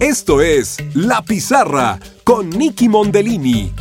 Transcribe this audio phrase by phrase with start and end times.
[0.00, 3.72] Esto es La Pizarra con Nicky Mondellini.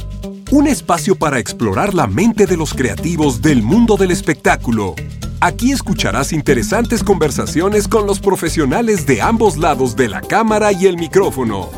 [0.50, 4.96] Un espacio para explorar la mente de los creativos del mundo del espectáculo.
[5.42, 10.98] Aquí escucharás interesantes conversaciones con los profesionales de ambos lados de la cámara y el
[10.98, 11.70] micrófono.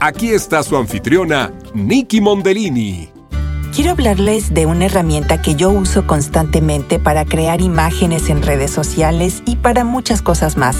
[0.00, 3.10] Aquí está su anfitriona, Nicky Mondellini.
[3.74, 9.42] Quiero hablarles de una herramienta que yo uso constantemente para crear imágenes en redes sociales
[9.44, 10.76] y para muchas cosas más.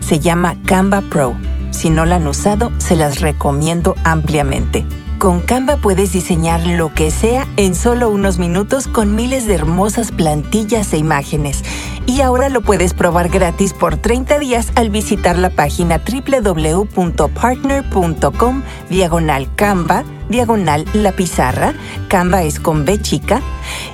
[0.00, 1.36] Se llama Canva Pro.
[1.70, 4.86] Si no la han usado, se las recomiendo ampliamente.
[5.18, 10.12] Con Canva puedes diseñar lo que sea en solo unos minutos con miles de hermosas
[10.12, 11.64] plantillas e imágenes.
[12.08, 19.54] Y ahora lo puedes probar gratis por 30 días al visitar la página www.partner.com diagonal
[19.54, 21.74] Canva diagonal la pizarra.
[22.08, 23.42] Canva es con B chica.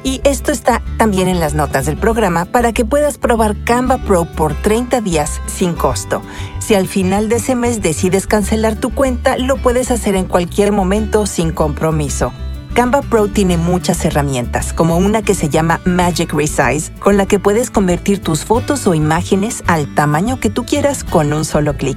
[0.05, 4.27] Y esto está también en las notas del programa para que puedas probar Canva Pro
[4.27, 6.23] por 30 días sin costo.
[6.61, 10.71] Si al final de ese mes decides cancelar tu cuenta, lo puedes hacer en cualquier
[10.71, 12.33] momento sin compromiso.
[12.75, 17.39] Canva Pro tiene muchas herramientas, como una que se llama Magic Resize, con la que
[17.39, 21.97] puedes convertir tus fotos o imágenes al tamaño que tú quieras con un solo clic.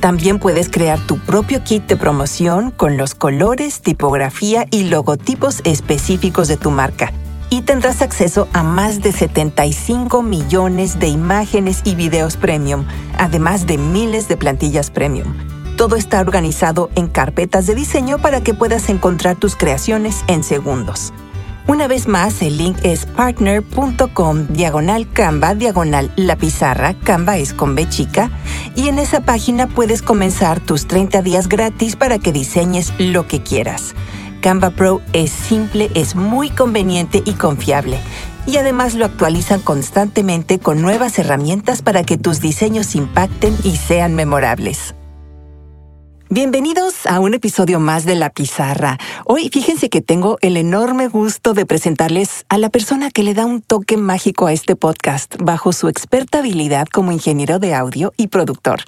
[0.00, 6.48] También puedes crear tu propio kit de promoción con los colores, tipografía y logotipos específicos
[6.48, 7.12] de tu marca.
[7.50, 12.86] Y tendrás acceso a más de 75 millones de imágenes y videos premium,
[13.18, 15.57] además de miles de plantillas premium.
[15.78, 21.12] Todo está organizado en carpetas de diseño para que puedas encontrar tus creaciones en segundos.
[21.68, 27.76] Una vez más, el link es partner.com diagonal Canva diagonal la pizarra, Canva es con
[27.76, 28.28] B chica,
[28.74, 33.44] y en esa página puedes comenzar tus 30 días gratis para que diseñes lo que
[33.44, 33.94] quieras.
[34.40, 38.00] Canva Pro es simple, es muy conveniente y confiable.
[38.48, 44.16] Y además lo actualizan constantemente con nuevas herramientas para que tus diseños impacten y sean
[44.16, 44.96] memorables.
[46.30, 48.98] Bienvenidos a un episodio más de La Pizarra.
[49.24, 53.46] Hoy fíjense que tengo el enorme gusto de presentarles a la persona que le da
[53.46, 58.26] un toque mágico a este podcast bajo su experta habilidad como ingeniero de audio y
[58.26, 58.80] productor.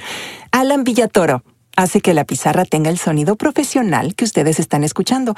[0.53, 1.43] Alan Villatoro
[1.81, 5.35] hace que la pizarra tenga el sonido profesional que ustedes están escuchando.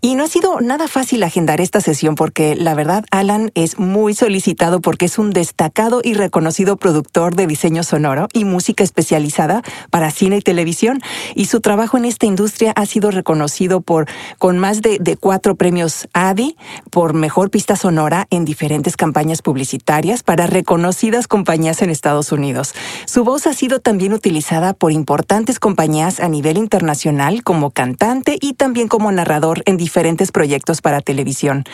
[0.00, 4.14] Y no ha sido nada fácil agendar esta sesión porque la verdad Alan es muy
[4.14, 10.10] solicitado porque es un destacado y reconocido productor de diseño sonoro y música especializada para
[10.10, 11.00] cine y televisión.
[11.36, 15.54] Y su trabajo en esta industria ha sido reconocido por con más de, de cuatro
[15.54, 16.56] premios ADI
[16.90, 22.74] por mejor pista sonora en diferentes campañas publicitarias para reconocidas compañías en Estados Unidos.
[23.06, 28.54] Su voz ha sido también utilizada por importantes compañías a nivel internacional como cantante y
[28.54, 31.64] también como narrador en diferentes proyectos para televisión.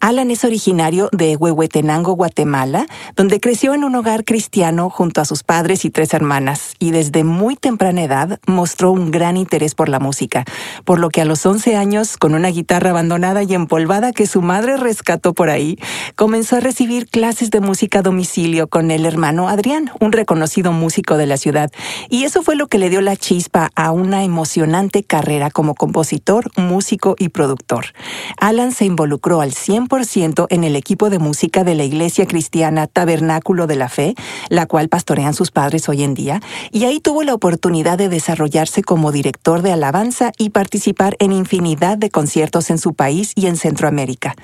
[0.00, 5.44] Alan es originario de Huehuetenango, Guatemala, donde creció en un hogar cristiano junto a sus
[5.44, 10.00] padres y tres hermanas, y desde muy temprana edad mostró un gran interés por la
[10.00, 10.44] música,
[10.84, 14.42] por lo que a los 11 años, con una guitarra abandonada y empolvada que su
[14.42, 15.78] madre rescató por ahí,
[16.16, 21.16] comenzó a recibir clases de música a domicilio con el hermano Adrián, un reconocido músico
[21.16, 21.70] de la ciudad,
[22.10, 23.41] y eso fue lo que le dio la chispa
[23.74, 27.86] a una emocionante carrera como compositor, músico y productor.
[28.38, 33.66] Alan se involucró al 100% en el equipo de música de la iglesia cristiana Tabernáculo
[33.66, 34.14] de la Fe,
[34.48, 38.82] la cual pastorean sus padres hoy en día, y ahí tuvo la oportunidad de desarrollarse
[38.82, 43.56] como director de alabanza y participar en infinidad de conciertos en su país y en
[43.56, 44.34] Centroamérica.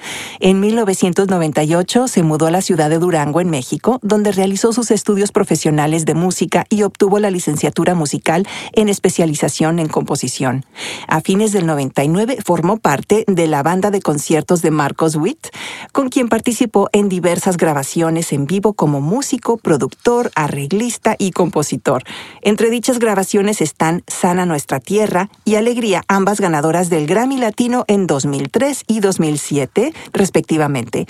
[0.41, 5.33] En 1998 se mudó a la ciudad de Durango, en México, donde realizó sus estudios
[5.33, 10.65] profesionales de música y obtuvo la licenciatura musical en especialización en composición.
[11.07, 15.49] A fines del 99 formó parte de la banda de conciertos de Marcos Witt,
[15.93, 22.05] con quien participó en diversas grabaciones en vivo como músico, productor, arreglista y compositor.
[22.43, 28.07] Entre dichas grabaciones están Sana Nuestra Tierra y Alegría, ambas ganadoras del Grammy Latino en
[28.07, 31.07] 2003 y 2007, respectivamente.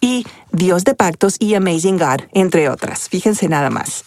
[0.00, 3.08] Y Dios de Pactos y Amazing God, entre otras.
[3.08, 4.04] Fíjense nada más.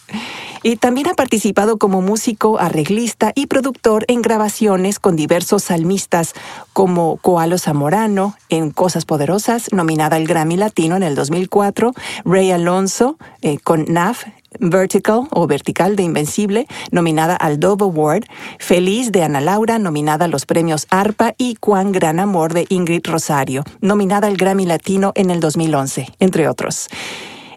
[0.62, 6.32] Y también ha participado como músico, arreglista y productor en grabaciones con diversos salmistas
[6.72, 11.92] como Coalo Zamorano en Cosas Poderosas, nominada al Grammy Latino en el 2004,
[12.24, 14.24] Ray Alonso eh, con NAF
[14.60, 18.24] Vertical o Vertical de Invencible, nominada al Dove Award,
[18.58, 23.06] Feliz de Ana Laura, nominada a los premios ARPA y Juan Gran Amor de Ingrid
[23.06, 26.88] Rosario, nominada al Grammy Latino en el 2011, entre otros.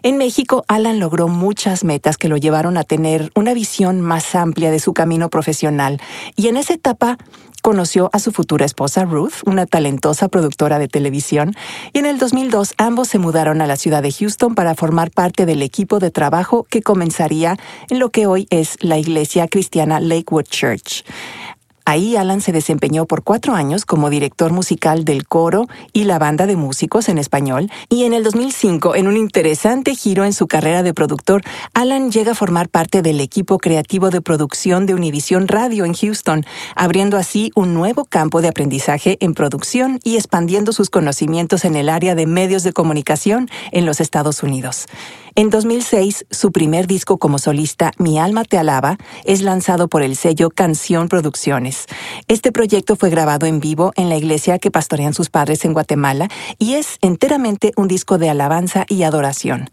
[0.02, 4.70] En México, Alan logró muchas metas que lo llevaron a tener una visión más amplia
[4.70, 6.00] de su camino profesional
[6.36, 7.18] y en esa etapa
[7.62, 11.54] conoció a su futura esposa Ruth, una talentosa productora de televisión,
[11.92, 15.46] y en el 2002 ambos se mudaron a la ciudad de Houston para formar parte
[15.46, 17.56] del equipo de trabajo que comenzaría
[17.90, 21.04] en lo que hoy es la iglesia cristiana Lakewood Church.
[21.88, 26.46] Ahí Alan se desempeñó por cuatro años como director musical del coro y la banda
[26.46, 30.82] de músicos en español, y en el 2005, en un interesante giro en su carrera
[30.82, 31.40] de productor,
[31.72, 36.44] Alan llega a formar parte del equipo creativo de producción de Univision Radio en Houston,
[36.76, 41.88] abriendo así un nuevo campo de aprendizaje en producción y expandiendo sus conocimientos en el
[41.88, 44.88] área de medios de comunicación en los Estados Unidos.
[45.38, 50.16] En 2006, su primer disco como solista, Mi alma te alaba, es lanzado por el
[50.16, 51.86] sello Canción Producciones.
[52.26, 56.26] Este proyecto fue grabado en vivo en la iglesia que pastorean sus padres en Guatemala
[56.58, 59.70] y es enteramente un disco de alabanza y adoración.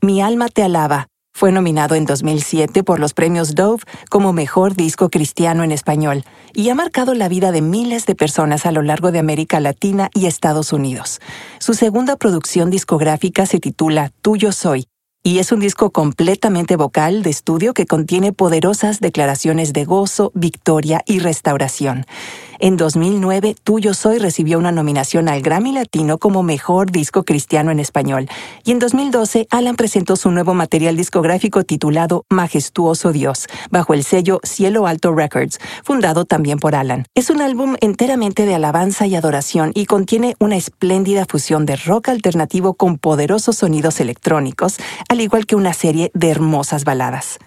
[0.00, 5.10] Mi alma te alaba fue nominado en 2007 por los premios Dove como Mejor Disco
[5.10, 6.22] Cristiano en Español
[6.54, 10.10] y ha marcado la vida de miles de personas a lo largo de América Latina
[10.14, 11.20] y Estados Unidos.
[11.58, 14.86] Su segunda producción discográfica se titula Tuyo Soy
[15.22, 21.02] y es un disco completamente vocal de estudio que contiene poderosas declaraciones de gozo, victoria
[21.06, 22.06] y restauración.
[22.60, 27.78] En 2009, Tuyo Soy recibió una nominación al Grammy Latino como Mejor Disco Cristiano en
[27.78, 28.28] Español.
[28.64, 34.40] Y en 2012, Alan presentó su nuevo material discográfico titulado Majestuoso Dios, bajo el sello
[34.42, 37.04] Cielo Alto Records, fundado también por Alan.
[37.14, 42.08] Es un álbum enteramente de alabanza y adoración y contiene una espléndida fusión de rock
[42.08, 44.78] alternativo con poderosos sonidos electrónicos,
[45.08, 47.38] al igual que una serie de hermosas baladas.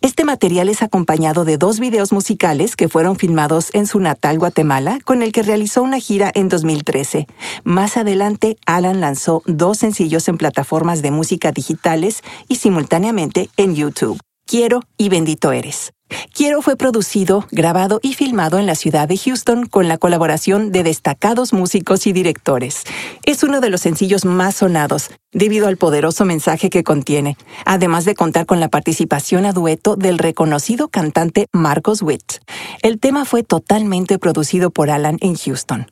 [0.00, 4.98] Este material es acompañado de dos videos musicales que fueron filmados en su natal Guatemala,
[5.04, 7.26] con el que realizó una gira en 2013.
[7.64, 14.20] Más adelante, Alan lanzó dos sencillos en plataformas de música digitales y simultáneamente en YouTube.
[14.46, 15.95] Quiero y bendito eres.
[16.34, 20.82] Quiero fue producido, grabado y filmado en la ciudad de Houston con la colaboración de
[20.82, 22.82] destacados músicos y directores.
[23.24, 28.14] Es uno de los sencillos más sonados debido al poderoso mensaje que contiene, además de
[28.14, 32.34] contar con la participación a dueto del reconocido cantante Marcos Witt.
[32.82, 35.86] El tema fue totalmente producido por Alan en Houston.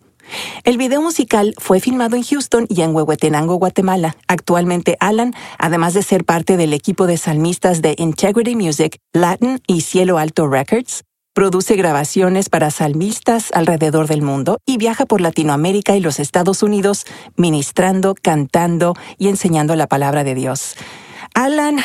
[0.64, 4.16] El video musical fue filmado en Houston y en Huehuetenango, Guatemala.
[4.28, 9.82] Actualmente Alan, además de ser parte del equipo de salmistas de Integrity Music, Latin y
[9.82, 11.04] Cielo Alto Records,
[11.34, 17.06] produce grabaciones para salmistas alrededor del mundo y viaja por Latinoamérica y los Estados Unidos
[17.36, 20.76] ministrando, cantando y enseñando la palabra de Dios.
[21.34, 21.78] Alan,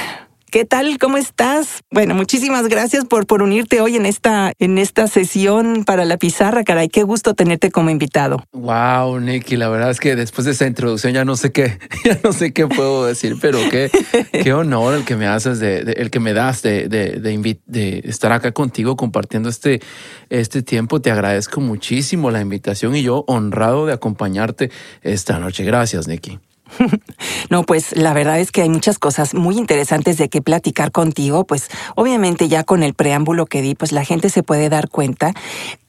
[0.51, 0.97] ¿Qué tal?
[0.97, 1.81] ¿Cómo estás?
[1.91, 6.63] Bueno, muchísimas gracias por, por unirte hoy en esta, en esta sesión para la pizarra,
[6.63, 6.89] caray.
[6.89, 8.43] Qué gusto tenerte como invitado.
[8.51, 12.19] Wow, Nicky, la verdad es que después de esa introducción ya no sé qué, ya
[12.23, 13.91] no sé qué puedo decir, pero qué,
[14.31, 17.19] qué honor el que me haces, de, el que me das de, de,
[17.67, 19.81] de, estar acá contigo compartiendo este,
[20.29, 20.99] este tiempo.
[20.99, 24.71] Te agradezco muchísimo la invitación y yo honrado de acompañarte
[25.03, 25.63] esta noche.
[25.63, 26.39] Gracias, Nicky.
[27.49, 31.45] No, pues la verdad es que hay muchas cosas muy interesantes de qué platicar contigo.
[31.45, 35.33] Pues obviamente ya con el preámbulo que di, pues la gente se puede dar cuenta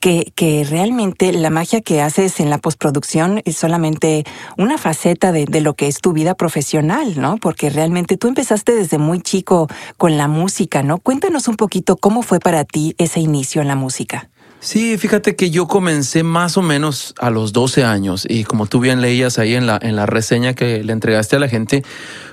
[0.01, 0.33] que,
[0.69, 4.25] realmente la magia que haces en la postproducción es solamente
[4.57, 7.37] una faceta de, de lo que es tu vida profesional, ¿no?
[7.37, 9.69] Porque realmente tú empezaste desde muy chico
[9.99, 10.99] con la música, ¿no?
[10.99, 14.31] Cuéntanos un poquito cómo fue para ti ese inicio en la música.
[14.63, 18.79] Sí, fíjate que yo comencé más o menos a los 12 años y como tú
[18.79, 21.83] bien leías ahí en la, en la reseña que le entregaste a la gente,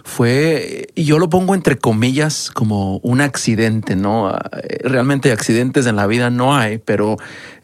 [0.04, 4.38] fue, y yo lo pongo entre comillas como un accidente, ¿no?
[4.84, 7.16] Realmente accidentes en la vida no hay, pero,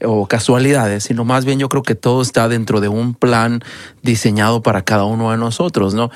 [0.01, 3.61] o casualidades, sino más bien yo creo que todo está dentro de un plan
[4.02, 6.09] diseñado para cada uno de nosotros, ¿no?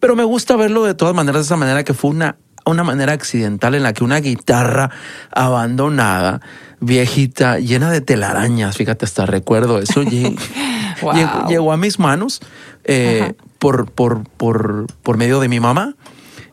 [0.00, 2.36] pero me gusta verlo de todas maneras de esa manera que fue una,
[2.70, 4.90] una manera accidental en la que una guitarra
[5.30, 6.40] abandonada,
[6.80, 10.02] viejita, llena de telarañas, fíjate, hasta recuerdo eso,
[11.48, 12.40] llegó, a mis manos
[12.84, 15.94] eh, por, por, por, por, medio de mi mamá.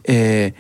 [0.04, 0.54] Eh,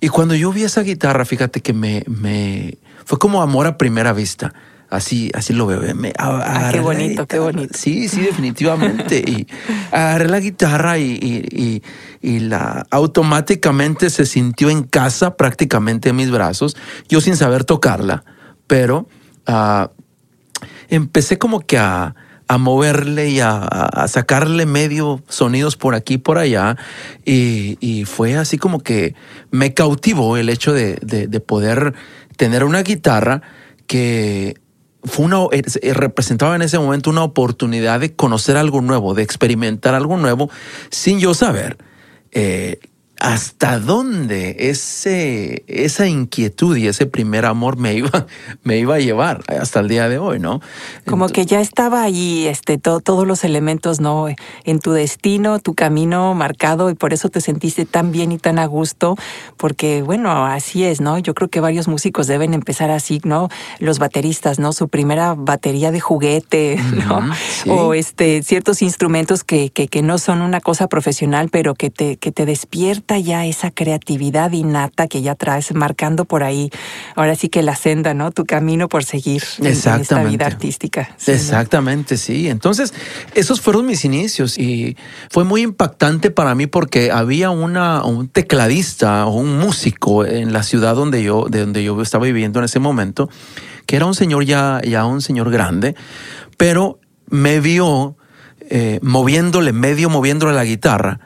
[0.00, 4.12] y cuando yo vi esa guitarra, fíjate que me, me fue como amor a primera
[4.12, 4.52] vista.
[4.90, 5.80] Así, así lo veo.
[5.94, 7.76] Me ah, qué bonito, qué bonito.
[7.76, 9.18] Sí, sí, definitivamente.
[9.18, 9.46] y
[9.90, 11.82] agarré la guitarra y,
[12.22, 16.76] y, la automáticamente se sintió en casa prácticamente en mis brazos,
[17.08, 18.24] yo sin saber tocarla
[18.66, 19.08] pero
[19.48, 19.88] uh,
[20.88, 22.14] empecé como que a,
[22.48, 26.76] a moverle y a, a, sacarle medio sonidos por aquí por allá.
[27.24, 29.14] Y, y, fue así como que
[29.50, 31.94] me cautivó el hecho de, de, de poder
[32.36, 33.42] tener una guitarra
[33.86, 34.60] que
[35.04, 39.94] fue una, eh, representaba en ese momento una oportunidad de conocer algo nuevo, de experimentar
[39.94, 40.50] algo nuevo
[40.90, 41.76] sin yo saber
[42.32, 42.78] eh,
[43.24, 48.26] hasta dónde ese, esa inquietud y ese primer amor me iba,
[48.64, 50.60] me iba a llevar hasta el día de hoy, ¿no?
[51.06, 54.26] Como que ya estaba ahí este, todos los elementos, ¿no?
[54.64, 58.58] En tu destino, tu camino marcado y por eso te sentiste tan bien y tan
[58.58, 59.16] a gusto,
[59.56, 61.16] porque bueno, así es, ¿no?
[61.18, 63.48] Yo creo que varios músicos deben empezar así, ¿no?
[63.78, 64.74] Los bateristas, ¿no?
[64.74, 66.78] Su primera batería de juguete,
[67.08, 67.30] ¿no?
[67.72, 72.18] O este, ciertos instrumentos que, que, que no son una cosa profesional, pero que te,
[72.18, 72.44] que te
[73.18, 76.70] ya esa creatividad innata que ya traes marcando por ahí,
[77.14, 78.30] ahora sí que la senda, ¿no?
[78.30, 81.16] Tu camino por seguir en, esta vida artística.
[81.26, 82.48] Exactamente, sí.
[82.48, 82.94] Entonces,
[83.34, 84.96] esos fueron mis inicios y
[85.30, 90.62] fue muy impactante para mí porque había una, un tecladista o un músico en la
[90.62, 93.28] ciudad donde yo, de donde yo estaba viviendo en ese momento,
[93.86, 95.94] que era un señor ya, ya un señor grande,
[96.56, 98.16] pero me vio
[98.70, 101.20] eh, moviéndole, medio moviéndole la guitarra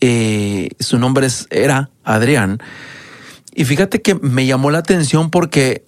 [0.00, 2.60] eh, su nombre era Adrián.
[3.54, 5.84] Y fíjate que me llamó la atención porque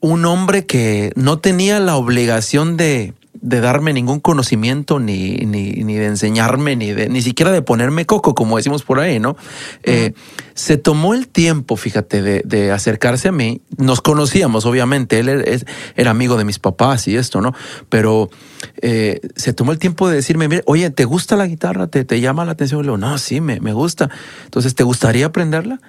[0.00, 5.94] un hombre que no tenía la obligación de, de darme ningún conocimiento, ni, ni, ni,
[5.94, 9.36] de enseñarme, ni, de, ni siquiera de ponerme coco, como decimos por ahí, ¿no?
[9.82, 10.12] Eh,
[10.54, 13.60] se tomó el tiempo, fíjate, de, de, acercarse a mí.
[13.76, 15.58] Nos conocíamos, obviamente, él era,
[15.96, 17.54] era, amigo de mis papás y esto, ¿no?
[17.88, 18.30] Pero
[18.80, 21.88] eh, se tomó el tiempo de decirme, mire, oye, ¿te gusta la guitarra?
[21.88, 22.80] ¿Te, te llama la atención?
[22.80, 24.10] Y le digo, no, sí, me, me gusta.
[24.44, 25.80] Entonces, ¿te gustaría aprenderla?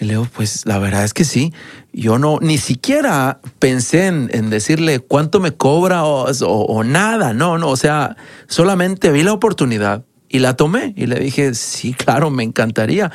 [0.00, 1.52] Y le digo, pues la verdad es que sí.
[1.92, 7.32] Yo no, ni siquiera pensé en, decirle cuánto me cobra o, nada.
[7.32, 7.68] No, no.
[7.68, 10.94] O sea, solamente vi la oportunidad y la tomé.
[10.96, 13.10] Y le dije, sí, claro, me encantaría.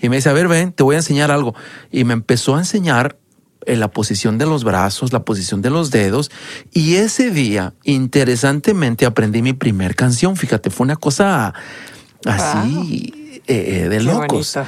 [0.00, 1.54] Y me dice, a ver, ven, te voy a enseñar algo.
[1.90, 3.18] Y me empezó a enseñar
[3.66, 6.30] en eh, la posición de los brazos, la posición de los dedos.
[6.72, 10.36] Y ese día, interesantemente, aprendí mi primer canción.
[10.36, 11.52] Fíjate, fue una cosa
[12.24, 13.17] así.
[13.48, 14.58] Eh, eh, de locos.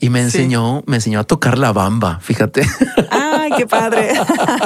[0.00, 2.62] Y me enseñó, me enseñó a tocar la bamba, fíjate.
[3.50, 4.12] ¡Ay, qué padre!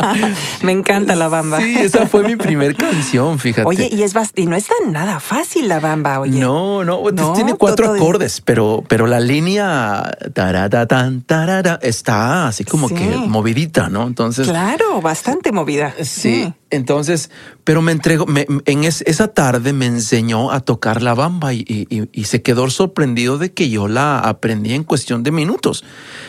[0.62, 1.58] me encanta la bamba.
[1.60, 3.66] Sí, esa fue mi primer canción, fíjate.
[3.66, 6.38] Oye, y, es y no es tan nada fácil la bamba, oye.
[6.38, 7.02] No, no,
[7.34, 11.24] tiene cuatro acordes, pero, pero la línea tan
[11.82, 14.06] está así como que movidita, ¿no?
[14.06, 14.48] Entonces.
[14.48, 15.94] Claro, bastante movida.
[16.02, 16.52] Sí.
[16.70, 17.30] Entonces,
[17.62, 18.26] pero me entregó,
[18.66, 21.64] en esa tarde me enseñó a tocar la bamba y,
[22.24, 25.84] se quedó sorprendido de que yo la aprendí en cuestión de minutos.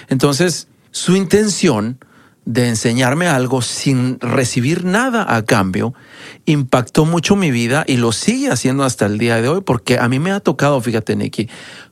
[0.07, 1.97] Entonces, su intención
[2.45, 5.93] de enseñarme algo sin recibir nada a cambio
[6.45, 10.07] impactó mucho mi vida y lo sigue haciendo hasta el día de hoy porque a
[10.07, 11.49] mí me ha tocado, fíjate, Nicky,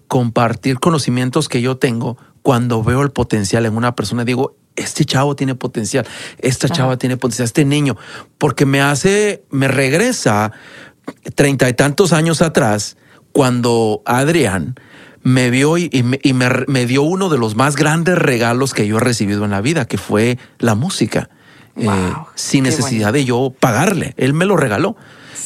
[0.07, 4.25] compartir conocimientos que yo tengo cuando veo el potencial en una persona.
[4.25, 6.05] Digo, este chavo tiene potencial,
[6.39, 7.98] esta chava tiene potencial, este niño,
[8.38, 10.51] porque me hace, me regresa
[11.36, 12.98] treinta y tantos años atrás,
[13.31, 14.75] cuando Adrián
[15.24, 19.46] me vio y, me, dio uno de los más grandes regalos que yo he recibido
[19.46, 21.30] en la vida, que fue la música,
[21.75, 21.88] eh,
[22.36, 24.13] sin necesidad de yo pagarle.
[24.18, 24.96] Él me lo regaló.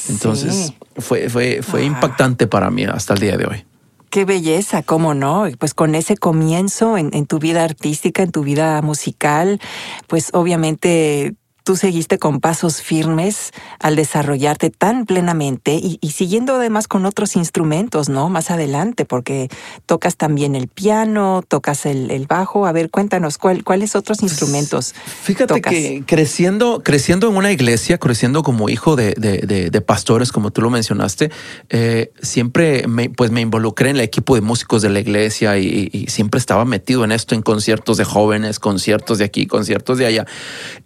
[0.09, 3.65] Entonces fue, fue, fue impactante para mí hasta el día de hoy.
[4.09, 5.45] Qué belleza, cómo no.
[5.59, 9.59] Pues con ese comienzo en, en, tu vida artística, en tu vida musical,
[10.07, 11.35] pues obviamente
[11.67, 18.07] tú seguiste con pasos firmes al desarrollarte tan plenamente y, siguiendo además con otros instrumentos,
[18.07, 18.29] ¿no?
[18.29, 19.49] Más adelante, porque
[19.85, 22.67] tocas también el piano, tocas el, bajo.
[22.67, 24.95] A ver, cuéntanos, ¿cuál, ¿cuáles otros instrumentos?
[25.23, 30.61] Fíjate que creciendo, creciendo en una iglesia, creciendo como hijo de, de, pastores, como tú
[30.61, 31.31] lo mencionaste,
[31.67, 35.89] eh, siempre me, pues me involucré en el equipo de músicos de la iglesia y,
[35.91, 40.05] y siempre estaba metido en esto, en conciertos de jóvenes, conciertos de aquí, conciertos de
[40.05, 40.25] allá.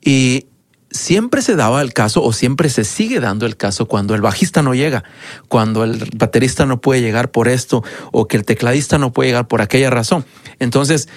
[0.04, 0.48] Y,
[0.92, 4.62] siempre se daba el caso o siempre se sigue dando el caso cuando el bajista
[4.62, 5.04] no llega,
[5.48, 9.48] cuando el baterista no puede llegar por esto o que el tecladista no puede llegar
[9.48, 10.26] por aquella razón.
[10.60, 11.08] Entonces,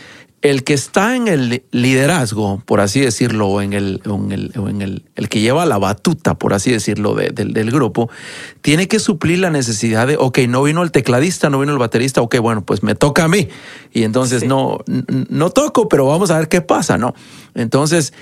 [0.45, 4.83] el que está en el liderazgo, por así decirlo, o en el, en el, en
[4.83, 8.11] el, el, que lleva la batuta, por así decirlo, del grupo,
[8.61, 12.21] tiene que suplir la necesidad de, ok, no vino el tecladista, no vino el baterista,
[12.21, 13.49] ok, bueno, pues me toca a mí.
[13.90, 14.81] Y entonces no,
[15.31, 17.14] no toco, pero vamos a ver qué pasa, ¿no?
[17.54, 18.12] Entonces,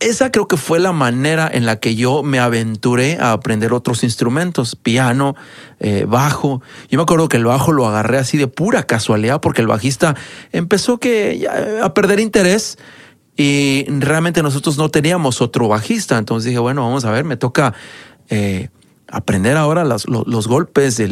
[0.00, 4.04] esa creo que fue la manera en la que yo me aventuré a aprender otros
[4.04, 5.34] instrumentos, piano,
[5.80, 6.62] eh, bajo.
[6.90, 10.14] Yo me acuerdo que el bajo lo agarré así de pura casualidad porque el bajista
[10.52, 11.46] empezó que
[11.82, 12.78] a perder interés
[13.36, 16.18] y realmente nosotros no teníamos otro bajista.
[16.18, 17.74] Entonces dije, bueno, vamos a ver, me toca
[18.28, 18.68] eh,
[19.10, 20.04] aprender ahora los,
[20.48, 21.02] golpes,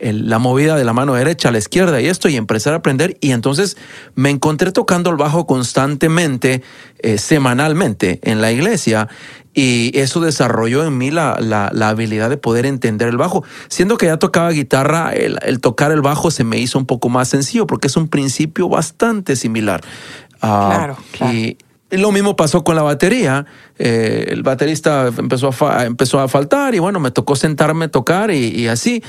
[0.00, 3.18] la movida de la mano derecha a la izquierda y esto, y empezar a aprender.
[3.20, 3.76] Y entonces
[4.14, 6.62] me encontré tocando el bajo constantemente,
[7.00, 9.08] eh, semanalmente en la iglesia.
[9.56, 13.44] y eso desarrolló en mí la, la, habilidad de poder entender el bajo.
[13.68, 17.28] Siendo que ya tocaba guitarra, el, tocar el bajo se me hizo un poco más
[17.28, 19.80] sencillo porque es un principio bastante similar.
[20.40, 21.32] Claro, claro.
[21.32, 21.56] Y,
[22.00, 23.46] lo mismo pasó con la batería.
[23.78, 28.30] Eh, el baterista empezó a, empezó a faltar y bueno, me tocó sentarme a tocar
[28.30, 29.02] y, así.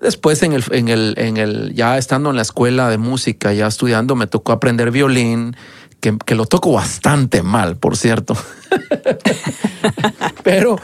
[0.00, 3.66] Después, en el, en, el, en el, ya estando en la escuela de música, ya
[3.66, 5.56] estudiando, me tocó aprender violín,
[6.04, 8.36] que, que lo toco bastante mal, por cierto.
[10.44, 10.76] Pero.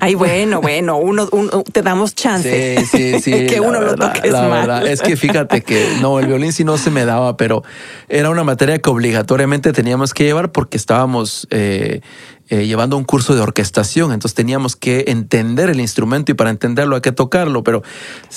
[0.00, 1.26] Ay, bueno, bueno, uno,
[1.72, 2.78] te damos chance.
[2.78, 3.46] Sí, sí, sí.
[3.48, 6.78] que uno lo toque la Verdad, es que fíjate que no, el violín sí no
[6.78, 7.64] se me daba, pero
[8.08, 12.00] era una materia que obligatoriamente teníamos que llevar porque estábamos eh,
[12.50, 16.96] eh, llevando un curso de orquestación, entonces teníamos que entender el instrumento y para entenderlo
[16.96, 17.82] hay que tocarlo, pero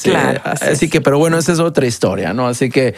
[0.03, 2.48] claro, así, que, pero bueno, esa es otra historia, ¿no?
[2.48, 2.94] Así que,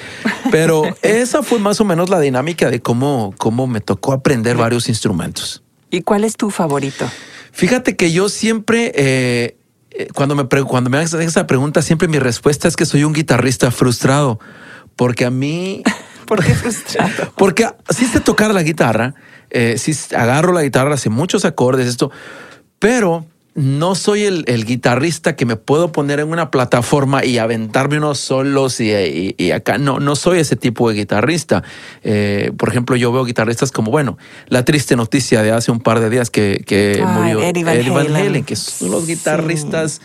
[0.52, 4.90] pero esa fue más o menos la dinámica de cómo, cómo me tocó aprender varios
[4.90, 5.64] instrumentos.
[5.92, 7.08] ¿Y cuál es tu favorito?
[7.52, 9.58] Fíjate que yo siempre, eh,
[9.92, 13.14] eh, cuando, me, cuando me hacen esa pregunta, siempre mi respuesta es que soy un
[13.14, 14.40] guitarrista frustrado,
[14.96, 15.84] porque a mí...
[16.26, 17.32] ¿Por qué frustrado?
[17.38, 19.14] porque sí sé tocar la guitarra,
[19.54, 22.12] eh, sí agarro la guitarra, hace muchos acordes, esto,
[22.80, 28.20] pero no soy el, guitarrista que me puedo poner en una plataforma y aventarme unos
[28.20, 29.78] solos y, acá.
[29.78, 31.64] No, no soy ese tipo de guitarrista.
[32.04, 34.18] Eh, por ejemplo, yo veo guitarristas como, bueno,
[34.48, 38.44] la triste noticia de hace un par de días que, murió Eddie Van, Halen.
[38.44, 40.02] que son los guitarristas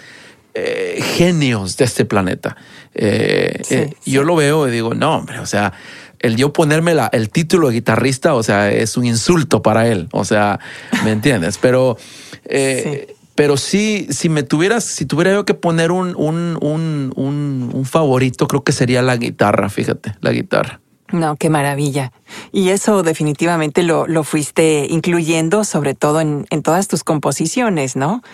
[0.53, 2.57] eh, genios de este planeta.
[2.95, 5.73] Eh, yo lo veo y digo, no, hombre, o sea,
[6.21, 10.09] el yo ponerme la, el título de guitarrista, o sea, es un insulto para él.
[10.13, 10.61] O sea,
[11.05, 11.59] ¿me entiendes?
[11.59, 11.97] Pero
[13.39, 18.49] pero sí, si me tuvieras, si tuviera yo que poner un, un, un, un, favorito,
[18.49, 20.81] creo que sería la guitarra, fíjate, la guitarra.
[21.13, 22.11] No, qué maravilla.
[22.51, 28.25] Y eso definitivamente lo, lo fuiste incluyendo, sobre todo en, en, todas tus composiciones, ¿no?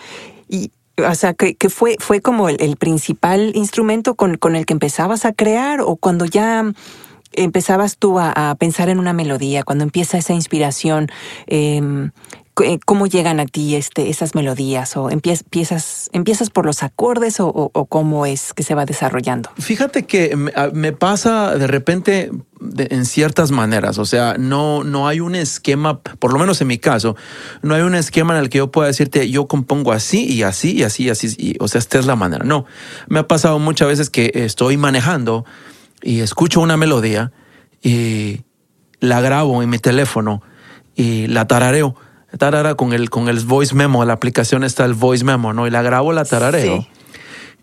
[0.48, 4.72] Y, o sea, que, que fue, fue como el, principal instrumento con, con, el que
[4.72, 6.64] empezabas a crear o cuando ya
[7.36, 11.08] empezabas tú a, pensar en una melodía, cuando empieza esa inspiración,
[11.46, 12.10] eh,
[12.62, 17.70] eh, cómo llegan a ti este, esas melodías o empiezas, empiezas por los acordes o,
[17.88, 19.50] cómo es que se va desarrollando.
[19.58, 22.30] Fíjate que me, pasa de repente
[22.76, 26.78] en ciertas maneras, o sea, no, no hay un esquema, por lo menos en mi
[26.78, 27.16] caso,
[27.62, 30.74] no hay un esquema en el que yo pueda decirte yo compongo así y así
[30.74, 32.44] y así y así, o sea, esta es la manera.
[32.44, 32.66] No,
[33.08, 35.44] me ha pasado muchas veces que estoy manejando
[36.04, 37.32] y escucho una melodía
[37.82, 38.42] y
[39.00, 40.42] la grabo en mi teléfono
[40.94, 41.96] y la tarareo
[42.38, 45.66] tarara con el, con el voice memo, la aplicación está el voice memo, ¿no?
[45.66, 46.86] Y la grabo, la tarareo.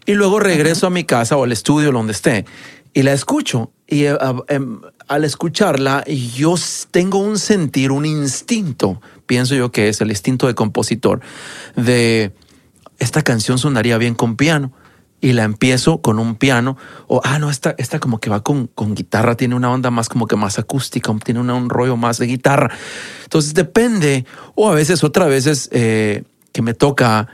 [0.05, 2.45] Y luego regreso a mi casa o al estudio donde esté
[2.93, 3.71] y la escucho.
[3.87, 6.55] Y eh, em, al escucharla, yo
[6.91, 11.19] tengo un sentir, un instinto, pienso yo que es el instinto de compositor,
[11.75, 12.33] de
[12.97, 14.71] esta canción sonaría bien con piano
[15.21, 18.67] y la empiezo con un piano, o, ah, no, esta, esta como que va con,
[18.67, 22.25] con guitarra, tiene una onda más como que más acústica, tiene un rollo más de
[22.25, 22.71] guitarra.
[23.23, 27.27] Entonces depende, o a veces, otra veces eh, que me toca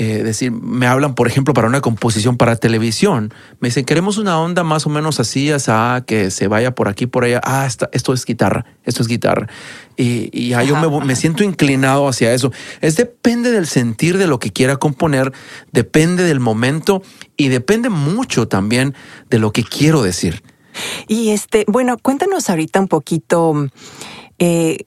[0.00, 3.34] eh, decir, me hablan, por ejemplo, para una composición para televisión.
[3.58, 7.06] Me dicen, queremos una onda más o menos así, asa, que se vaya por aquí,
[7.08, 7.40] por allá.
[7.42, 9.48] Ah, esto es guitarra, esto es guitarra.
[9.96, 12.52] Y, y yo me, me, siento inclinado hacia eso.
[12.80, 15.32] Es depende del sentir de lo que quiera componer,
[15.72, 17.02] depende del momento
[17.38, 18.94] y depende mucho también
[19.30, 20.42] de lo que quiero decir.
[21.06, 23.70] Y este, bueno, cuéntanos ahorita un poquito.
[24.38, 24.84] Eh,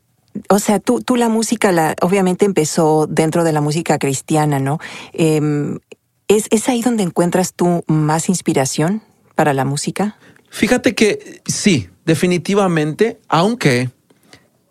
[0.50, 4.80] o sea, tú, tú la música, la, obviamente empezó dentro de la música cristiana, ¿no?
[5.14, 5.80] Em,
[6.28, 9.02] ¿es, ¿Es ahí donde encuentras tú más inspiración
[9.36, 10.18] para la música?
[10.50, 13.90] Fíjate que sí, definitivamente, aunque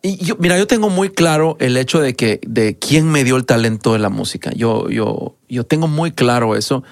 [0.02, 3.36] y yo, mira, yo tengo muy claro el hecho de que de quién me dio
[3.36, 4.50] el talento de la música.
[4.54, 6.82] Yo, yo, yo tengo muy claro eso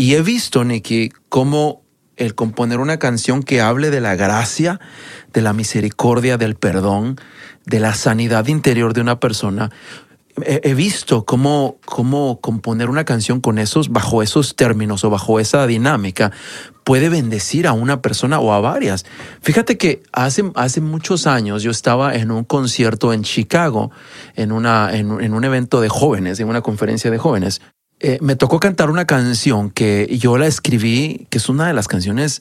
[0.00, 1.82] y he visto, Nicky, cómo
[2.16, 4.80] el componer una canción que hable de la gracia,
[5.34, 7.20] de la misericordia, del perdón,
[7.66, 9.70] de la sanidad interior de una persona.
[10.42, 15.66] He, visto cómo, cómo componer una canción con esos, bajo esos términos o bajo esa
[15.66, 16.32] dinámica,
[16.82, 19.04] puede bendecir a una persona o a varias.
[19.42, 23.90] Fíjate que hace, hace muchos años yo estaba en un concierto en Chicago,
[24.34, 27.60] en, una, en, un evento de jóvenes, en una conferencia de jóvenes.
[28.02, 31.86] Eh, me tocó cantar una canción que yo la escribí, que es una de las
[31.86, 32.40] canciones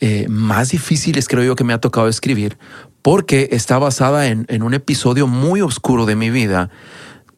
[0.00, 2.58] eh, más difíciles creo yo que me ha tocado escribir,
[3.00, 6.70] porque está basada en, un episodio muy oscuro de mi vida,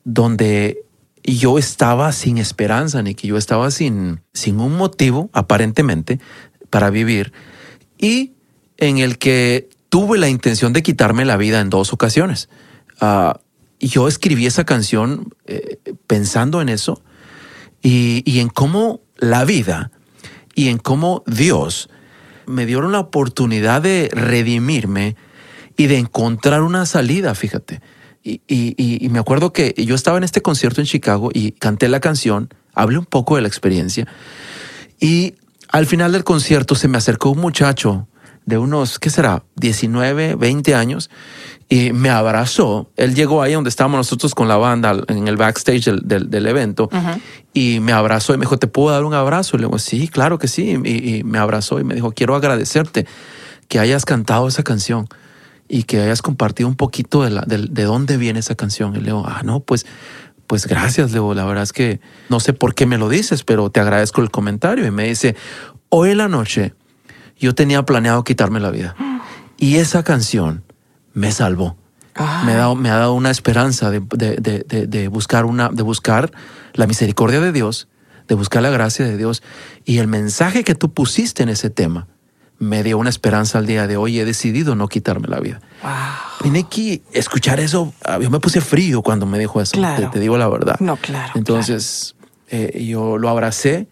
[0.03, 0.83] donde
[1.23, 6.21] yo estaba sin esperanza, ni que yo estaba sin, sin un motivo, aparentemente,
[6.71, 7.33] para vivir,
[7.99, 8.33] y
[8.79, 12.49] en el que tuve la intención de quitarme la vida en dos ocasiones.
[13.01, 13.39] Uh,
[13.79, 17.03] yo escribí esa canción eh, pensando en eso
[17.85, 19.93] y, y en cómo la vida
[20.57, 21.89] y en cómo Dios
[22.47, 25.17] me dio la oportunidad de redimirme
[25.77, 27.81] y de encontrar una salida, fíjate.
[28.27, 32.01] Y, y, me acuerdo que yo estaba en este concierto en Chicago y canté la
[32.01, 34.09] canción, hablé un poco de la experiencia
[34.99, 35.35] y
[35.69, 38.09] al final del concierto se me acercó un muchacho
[38.47, 39.45] de unos, ¿qué será?
[39.57, 41.11] 19, 20 años
[41.69, 42.91] y me abrazó.
[42.97, 46.91] Él llegó ahí donde estábamos nosotros con la banda en el backstage del, del, evento
[47.53, 49.57] y me abrazó y me dijo, ¿te puedo dar un abrazo?
[49.57, 50.79] Y le digo, sí, claro que sí.
[50.85, 53.07] Y, me abrazó y me dijo, quiero agradecerte
[53.69, 55.09] que hayas cantado esa canción
[55.69, 58.95] y que hayas compartido un poquito de, la, de, dónde viene esa canción.
[58.95, 59.87] Y le digo, ah, no, pues,
[60.47, 61.33] pues gracias, Leo.
[61.33, 64.31] La verdad es que no sé por qué me lo dices, pero te agradezco el
[64.31, 64.87] comentario.
[64.87, 65.35] Y me dice,
[65.89, 66.75] hoy en la noche
[67.39, 68.95] yo tenía planeado quitarme la vida.
[69.57, 70.65] Y esa canción
[71.13, 71.77] me salvó.
[72.45, 76.31] Me ha, dado, me ha, dado, una esperanza de, de, de, buscar una, de buscar
[76.73, 77.89] la misericordia de Dios,
[78.29, 79.43] de buscar la gracia de Dios.
[79.85, 82.07] Y el mensaje que tú pusiste en ese tema
[82.59, 84.21] me dio una esperanza al día de hoy.
[84.21, 85.61] He decidido no quitarme la vida.
[85.83, 86.53] Wow.
[86.53, 89.77] Y aquí escuchar eso, ah, yo me puse frío cuando me dijo eso.
[90.13, 90.79] Te, digo la verdad.
[90.79, 91.33] No, claro.
[91.35, 92.15] Entonces
[92.49, 93.89] eh, yo lo abracé,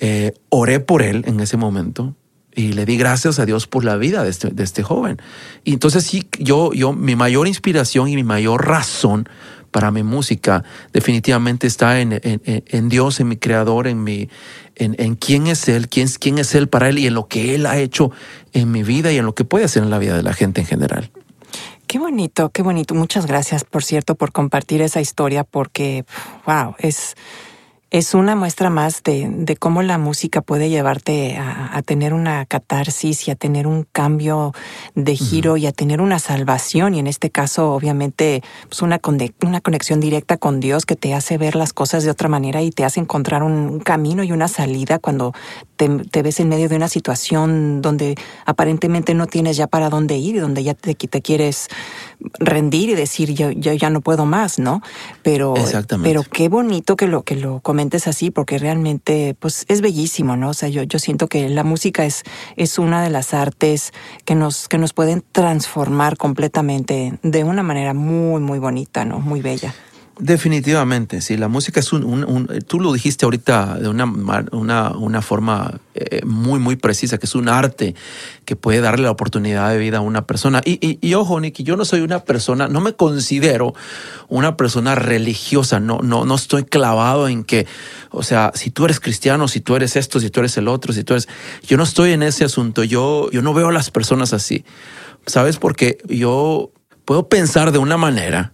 [0.00, 2.14] eh, oré por él en ese momento
[2.58, 5.22] y le di gracias a Dios por la vida de este, de este joven.
[5.62, 9.28] Y entonces sí, yo, yo, mi mayor inspiración y mi mayor razón
[9.70, 14.28] para mi música definitivamente está en, en, en Dios, en mi creador, en, mi,
[14.74, 17.54] en, en, quién es Él, quién, quién es Él para Él y en lo que
[17.54, 18.10] Él ha hecho
[18.52, 20.60] en mi vida y en lo que puede hacer en la vida de la gente
[20.60, 21.12] en general.
[21.86, 22.92] Qué bonito, qué bonito.
[22.96, 26.04] Muchas gracias, por cierto, por compartir esa historia porque,
[26.44, 27.14] wow, es
[27.90, 32.44] es una muestra más de, de, cómo la música puede llevarte a, a, tener una
[32.44, 34.52] catarsis y a tener un cambio
[34.94, 36.94] de giro y a tener una salvación.
[36.94, 39.00] Y en este caso, obviamente, pues una,
[39.42, 42.70] una conexión directa con Dios que te hace ver las cosas de otra manera y
[42.70, 45.32] te hace encontrar un camino y una salida cuando
[45.76, 50.18] te, te ves en medio de una situación donde aparentemente no tienes ya para dónde
[50.18, 51.68] ir y donde ya te, te quieres
[52.38, 54.82] rendir y decir yo, yo ya no puedo más, ¿no?
[55.22, 55.54] Pero,
[56.02, 60.50] pero qué bonito que lo, que lo comentes así, porque realmente pues es bellísimo, ¿no?
[60.50, 62.24] O sea, yo, yo siento que la música es,
[62.56, 63.92] es una de las artes
[64.24, 69.20] que nos, que nos pueden transformar completamente de una manera muy, muy bonita, ¿no?
[69.20, 69.74] Muy bella.
[70.20, 71.36] Definitivamente, sí.
[71.36, 74.04] La música es un, un, tú lo dijiste ahorita de una,
[74.50, 77.94] una, una forma eh, muy, muy precisa, que es un arte
[78.44, 80.60] que puede darle la oportunidad de vida a una persona.
[80.64, 83.74] Y, y, y, ojo, Nicky, yo no soy una persona, no me considero
[84.28, 87.68] una persona religiosa, no, no, no estoy clavado en que,
[88.10, 90.92] o sea, si tú eres cristiano, si tú eres esto, si tú eres el otro,
[90.92, 91.28] si tú eres,
[91.64, 94.64] yo no estoy en ese asunto, yo, yo no veo a las personas así,
[95.26, 95.58] ¿sabes?
[95.58, 96.72] Porque yo
[97.04, 98.52] puedo pensar de una manera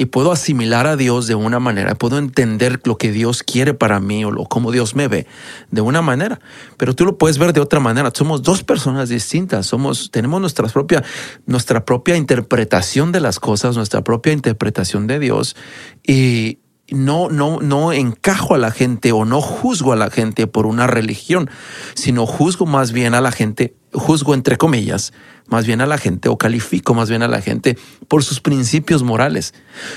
[0.00, 4.00] y puedo asimilar a Dios de una manera, puedo entender lo que Dios quiere para
[4.00, 5.26] mí o lo, cómo Dios me ve
[5.70, 6.40] de una manera,
[6.78, 8.10] pero tú lo puedes ver de otra manera.
[8.14, 11.04] Somos dos personas distintas, somos, tenemos nuestra propia,
[11.44, 15.54] nuestra propia interpretación de las cosas, nuestra propia interpretación de Dios.
[16.02, 16.59] Y
[16.90, 20.86] no, no, no encajo a la gente o no juzgo a la gente por una
[20.86, 21.50] religión,
[21.94, 25.12] sino juzgo más bien a la gente, juzgo entre comillas,
[25.48, 27.76] más bien a la gente o califico más bien a la gente
[28.08, 29.54] por sus principios morales.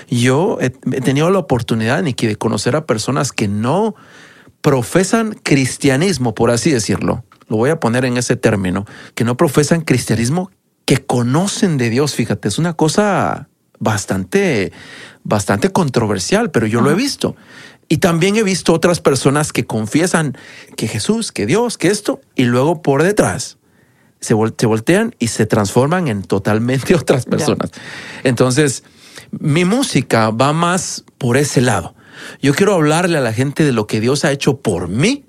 [0.10, 3.96] Yo he, tenido la oportunidad, Nicky, de conocer a personas que no
[4.62, 7.24] profesan cristianismo, por así decirlo.
[7.50, 10.50] Lo voy a poner en ese término, que no profesan cristianismo,
[10.86, 12.16] que conocen de Dios.
[12.16, 14.72] Fíjate, es una cosa bastante,
[15.24, 17.36] bastante controversial, pero yo lo he visto.
[17.90, 20.38] Y también he visto otras personas que confiesan
[20.78, 23.58] que Jesús, que Dios, que esto, y luego por detrás
[24.24, 27.72] se, voltean y se transforman en totalmente otras personas.
[28.24, 28.84] Entonces,
[29.32, 31.94] mi música va más por ese lado.
[32.42, 35.26] Yo quiero hablarle a la gente de lo que Dios ha hecho por mí.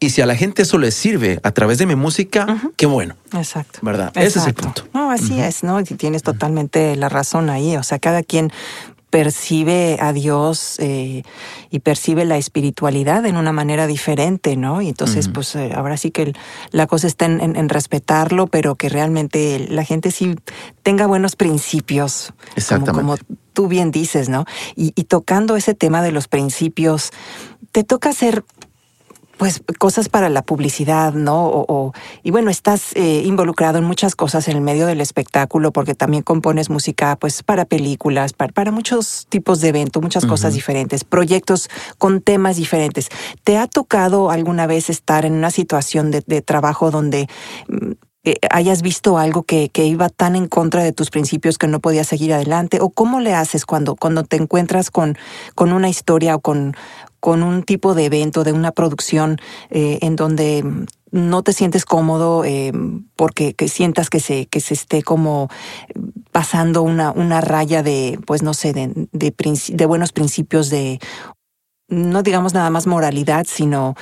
[0.00, 3.16] Y si a la gente eso le sirve a través de mi música, qué bueno.
[3.32, 3.78] Exacto.
[3.82, 4.12] ¿Verdad?
[4.14, 4.82] Ese es el punto.
[4.92, 5.80] No, así es, ¿no?
[5.80, 7.76] Y tienes totalmente la razón ahí.
[7.76, 8.52] O sea, cada quien
[9.14, 11.22] percibe a Dios eh,
[11.70, 14.82] y percibe la espiritualidad en una manera diferente, ¿no?
[14.82, 16.32] Y entonces, pues eh, ahora sí que
[16.72, 20.34] la cosa está en, respetarlo, pero que realmente la gente sí
[20.82, 22.34] tenga buenos principios.
[22.56, 23.02] Exactamente.
[23.02, 23.16] Como,
[23.52, 24.46] tú bien dices, ¿no?
[24.74, 27.12] Y, y tocando ese tema de los principios,
[27.70, 28.44] te toca ser
[29.36, 31.46] pues cosas para la publicidad, ¿no?
[31.46, 31.92] O,
[32.22, 36.22] y bueno, estás eh, involucrado en muchas cosas en el medio del espectáculo porque también
[36.22, 41.68] compones música pues para películas, para, para muchos tipos de eventos, muchas cosas diferentes, proyectos
[41.98, 43.08] con temas diferentes.
[43.42, 47.28] ¿Te ha tocado alguna vez estar en una situación de, de trabajo donde
[47.68, 47.92] mm,
[48.26, 51.80] eh, hayas visto algo que, que, iba tan en contra de tus principios que no
[51.80, 52.78] podías seguir adelante?
[52.80, 55.18] ¿O cómo le haces cuando, cuando te encuentras con,
[55.54, 56.74] con una historia o con,
[57.24, 59.38] con un tipo de evento, de una producción
[59.70, 60.62] eh, en donde
[61.10, 62.70] no te sientes cómodo eh,
[63.16, 65.48] porque que sientas que se, que se esté como
[66.32, 69.34] pasando una, una raya de, pues no sé, de, de,
[69.68, 70.98] de buenos principios de,
[71.88, 73.94] no digamos nada más moralidad, sino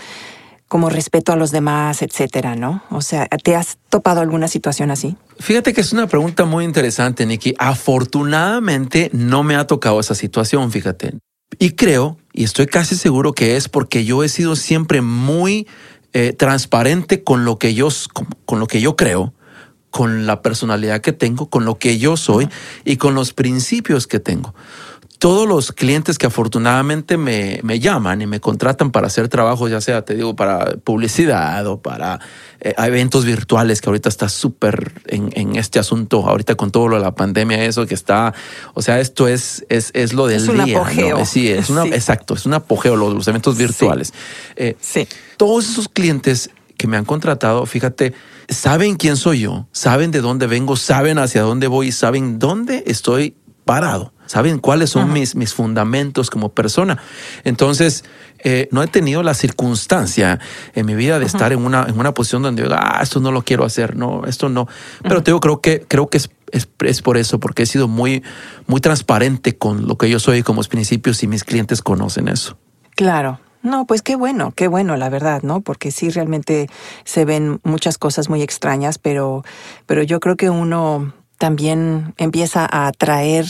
[0.67, 2.83] como respeto a los demás, etcétera, ¿no?
[2.91, 5.17] O sea, ¿te has topado alguna situación así?
[5.39, 7.55] Fíjate que es una pregunta muy interesante, Nikki.
[7.57, 11.21] Afortunadamente no me ha tocado esa situación, fíjate.
[11.59, 15.67] Y creo, y estoy casi seguro que es porque yo he sido siempre muy
[16.13, 19.33] eh, transparente con lo que yo, con, con, lo que yo creo,
[19.91, 22.49] con la personalidad que tengo, con lo que yo soy
[22.85, 24.55] y con los principios que tengo
[25.23, 29.81] todos los clientes que afortunadamente me, me, llaman y me contratan para hacer trabajo, ya
[29.81, 32.19] sea, te digo, para publicidad o para
[32.59, 36.97] eh, eventos virtuales, que ahorita está súper en, en, este asunto, ahorita con todo lo
[36.97, 38.35] de la pandemia, eso que está,
[38.75, 40.79] o sea, esto es, es, es lo del es un día.
[40.79, 41.19] Apogeo.
[41.21, 41.25] ¿no?
[41.25, 41.91] Sí, es una, Sí.
[41.91, 44.09] exacto, es un apogeo, los, los eventos virtuales.
[44.09, 44.15] Sí.
[44.57, 45.07] Eh, sí.
[45.37, 48.13] Todos esos clientes que me han contratado, fíjate,
[48.49, 53.37] saben quién soy yo, saben de dónde vengo, saben hacia dónde voy, saben dónde estoy
[53.65, 56.99] parado, saben cuáles son mis, mis fundamentos como persona.
[57.45, 58.05] Entonces,
[58.39, 60.41] eh, no he tenido la circunstancia
[60.75, 63.43] en mi vida de estar en una, en una posición donde ah, esto no lo
[63.43, 64.69] quiero hacer, no, esto no.
[65.03, 67.89] Pero te digo, creo que, creo que es, es, es, por eso, porque he sido
[67.89, 68.23] muy,
[68.67, 72.57] muy transparente con lo que yo soy como principios y mis clientes conocen eso.
[72.95, 75.61] Claro, no, pues qué bueno, qué bueno, la verdad, ¿no?
[75.61, 76.69] Porque sí realmente
[77.05, 79.45] se ven muchas cosas muy extrañas, pero,
[79.87, 83.47] pero yo creo que uno también empieza a atraer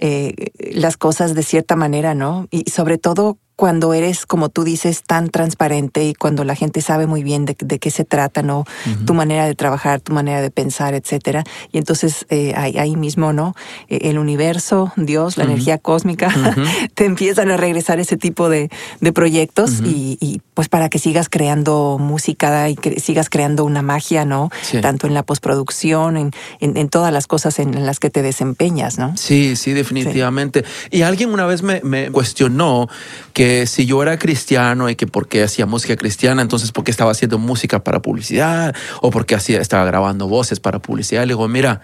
[0.00, 2.46] eh, las cosas de cierta manera, ¿no?
[2.50, 7.06] Y sobre todo cuando eres, como tú dices, tan transparente y cuando la gente sabe
[7.06, 8.60] muy bien de, de qué se trata, ¿no?
[8.60, 9.04] Uh -huh.
[9.04, 11.44] Tu manera de trabajar, tu manera de pensar, etcétera.
[11.70, 13.54] Y entonces eh, ahí, ahí, mismo, ¿no?
[13.88, 15.50] El universo, Dios, la uh -huh.
[15.50, 16.90] energía cósmica, uh -huh.
[16.94, 18.70] te empiezan a regresar ese tipo de,
[19.02, 23.82] de proyectos y, y, pues para que sigas creando música y que sigas creando una
[23.82, 24.48] magia, ¿no?
[24.62, 24.80] Sí.
[24.80, 28.22] Tanto en la postproducción, en, en, en, todas las cosas en, en, las que te
[28.22, 29.14] desempeñas, ¿no?
[29.18, 29.89] Sí, sí, definitivamente.
[29.90, 30.62] Sí.
[30.90, 32.88] Y alguien una vez me, cuestionó
[33.32, 36.90] que si yo era cristiano y que por qué hacía música cristiana, entonces por qué
[36.90, 41.22] estaba haciendo música para publicidad o por qué hacía, estaba grabando voces para publicidad.
[41.22, 41.80] Le digo, mira,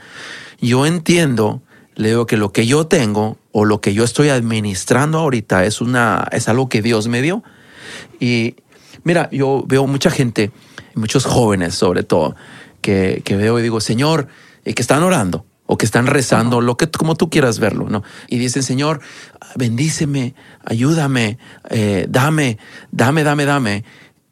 [0.60, 1.62] yo entiendo,
[1.94, 5.80] le digo que lo que yo tengo o lo que yo estoy administrando ahorita es,
[5.80, 7.42] una, es algo que Dios me dio.
[8.20, 8.56] Y
[9.04, 10.50] mira, yo veo mucha gente,
[10.94, 12.36] muchos jóvenes sobre todo,
[12.80, 14.28] que, que veo y digo, Señor,
[14.74, 18.02] que están orando o que están rezando, lo que como tú quieras verlo, ¿no?
[18.28, 19.00] Y dicen, Señor,
[19.56, 21.38] bendíceme, ayúdame,
[21.70, 22.58] eh, dame,
[22.92, 23.84] dame, dame, dame.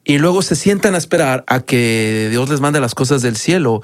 [0.05, 3.83] Y luego se sientan a esperar a que Dios les mande las cosas del cielo.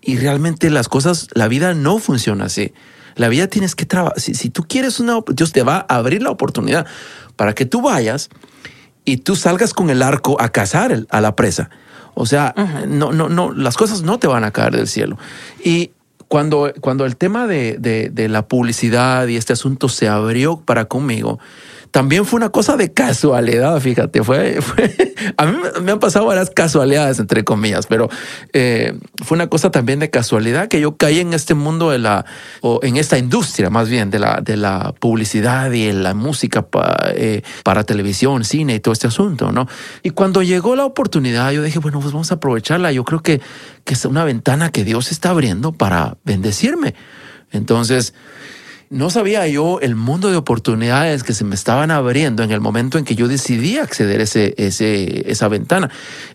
[0.00, 2.72] Y realmente las cosas, la vida no funciona así.
[3.14, 4.20] La vida tienes que trabajar.
[4.20, 6.86] Si, si, tú quieres una, Dios te va a abrir la oportunidad
[7.36, 8.28] para que tú vayas
[9.04, 11.70] y tú salgas con el arco a cazar el, a la presa.
[12.14, 12.86] O sea, uh -huh.
[12.86, 15.16] no, no, no, las cosas no te van a caer del cielo.
[15.64, 15.92] Y
[16.32, 20.86] cuando, cuando el tema de, de, de, la publicidad y este asunto se abrió para
[20.86, 21.38] conmigo,
[21.92, 26.48] también fue una cosa de casualidad, fíjate, fue, fue a mí me han pasado varias
[26.48, 28.08] casualidades, entre comillas, pero
[28.54, 32.24] eh, fue una cosa también de casualidad que yo caí en este mundo de la,
[32.62, 36.66] o en esta industria más bien, de la, de la publicidad y la música
[37.14, 39.68] eh, para televisión, cine y todo este asunto, ¿no?
[40.02, 43.42] Y cuando llegó la oportunidad, yo dije, bueno, pues vamos a aprovecharla, yo creo que,
[43.84, 46.94] que es una ventana que Dios está abriendo para bendecirme.
[47.50, 48.14] Entonces,
[48.92, 52.98] no sabía yo el mundo de oportunidades que se me estaban abriendo en el momento
[52.98, 55.90] en que yo decidí acceder a ese, ese, esa ventana.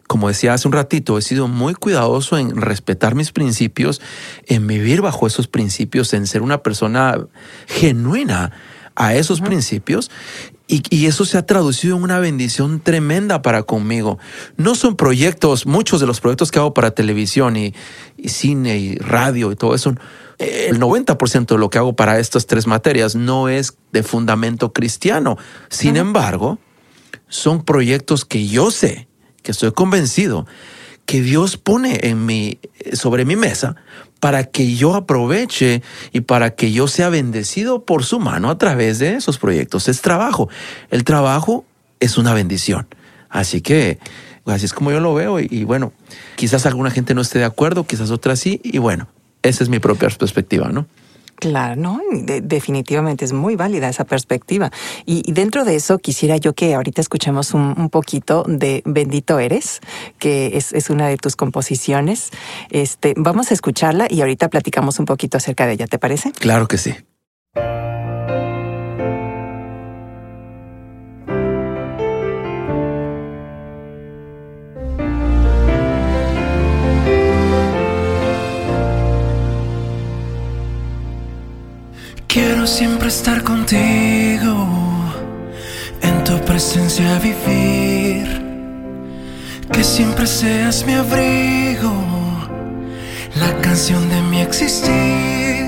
[0.07, 4.01] Como decía hace un ratito, he sido muy cuidadoso en respetar mis principios,
[4.47, 7.19] en vivir bajo esos principios, en ser una persona
[7.67, 8.51] genuina
[8.95, 9.47] a esos uh -huh.
[9.47, 10.09] principios
[10.67, 14.19] y, y, eso se ha traducido en una bendición tremenda para conmigo.
[14.57, 17.73] No son proyectos, muchos de los proyectos que hago para televisión y,
[18.17, 19.95] y cine y radio y todo eso,
[20.37, 25.37] el 90% de lo que hago para estas tres materias no es de fundamento cristiano.
[25.69, 26.01] Sin uh -huh.
[26.01, 26.59] embargo,
[27.27, 29.07] son proyectos que yo sé,
[29.43, 30.45] que estoy convencido,
[31.05, 32.59] que Dios pone en mi,
[32.93, 33.77] sobre mi mesa
[34.19, 38.99] para que yo aproveche y para que yo sea bendecido por su mano a través
[38.99, 39.87] de esos proyectos.
[39.87, 40.49] Es trabajo.
[40.89, 41.65] El trabajo
[41.99, 42.87] es una bendición.
[43.29, 43.99] Así que
[44.45, 45.93] así es como yo lo veo y, y bueno,
[46.35, 49.07] quizás alguna gente no esté de acuerdo, quizás otra sí y bueno,
[49.43, 50.87] esa es mi propia perspectiva, ¿no?
[51.39, 54.71] Claro, no, definitivamente es muy válida esa perspectiva.
[55.05, 59.79] Y, dentro de eso quisiera yo que ahorita escuchemos un, poquito de Bendito Eres,
[60.17, 62.31] que es, es, una de tus composiciones.
[62.71, 66.31] Este, vamos a escucharla y ahorita platicamos un poquito acerca de ella, ¿te parece?
[66.31, 66.95] Claro que sí.
[82.39, 84.53] Quiero siempre estar contigo,
[86.03, 88.27] en tu presencia vivir,
[89.73, 91.91] que siempre seas mi abrigo,
[93.39, 95.67] la canción de mi existir.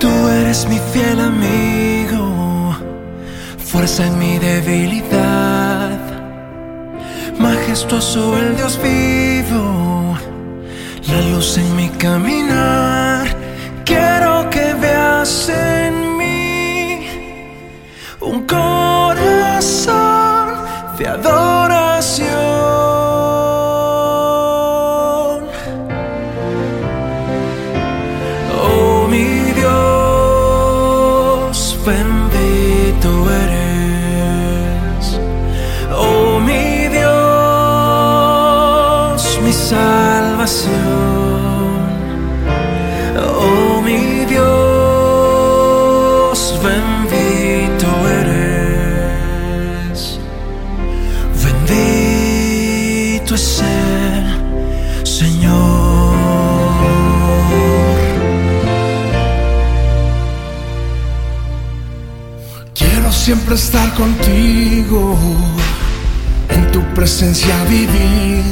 [0.00, 0.08] Tú
[0.40, 2.74] eres mi fiel amigo,
[3.58, 5.98] fuerza en mi debilidad,
[7.38, 10.16] majestuoso el Dios vivo,
[11.06, 13.37] la luz en mi caminar.
[13.88, 17.08] Quiero que veas en mí
[18.20, 19.88] un corazón
[20.98, 22.47] de adoración.
[63.58, 65.18] Estar contigo,
[66.48, 68.44] en tu presencia vivir,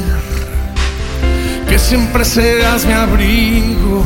[1.69, 4.03] que siempre seas mi abrigo,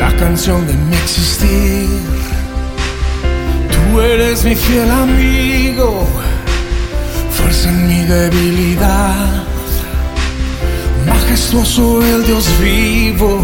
[0.00, 1.88] la canción de mi existir.
[3.72, 6.04] Tú eres mi fiel amigo,
[7.36, 9.44] fuerza en mi debilidad,
[11.06, 13.40] majestuoso el Dios vivo,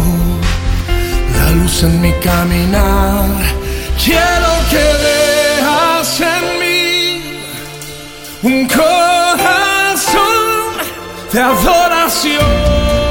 [1.37, 3.29] la luz en mi caminar.
[4.03, 5.36] Quiero que
[6.19, 7.21] en mí
[8.43, 10.17] un corazón
[11.31, 13.06] de adoración.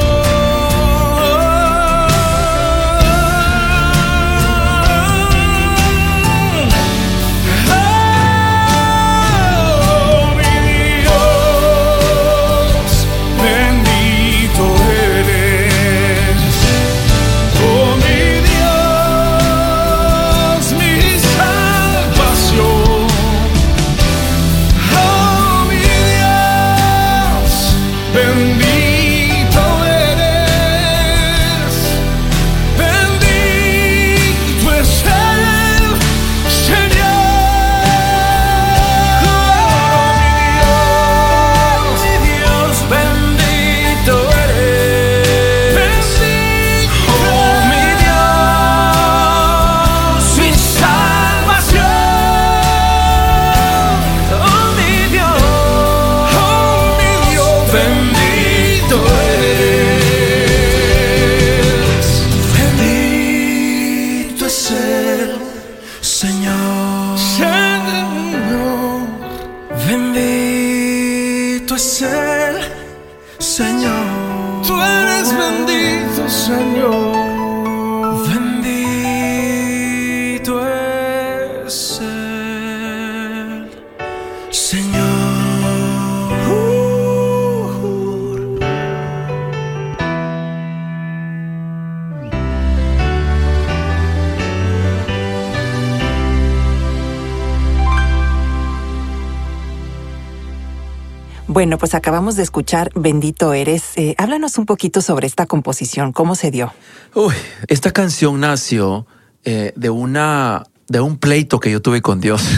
[101.66, 103.96] Bueno, pues acabamos de escuchar Bendito Eres.
[103.96, 106.72] Eh, háblanos un poquito sobre esta composición, ¿cómo se dio?
[107.12, 107.34] Uy,
[107.66, 109.04] esta canción nació
[109.44, 112.44] eh, de una de un pleito que yo tuve con Dios.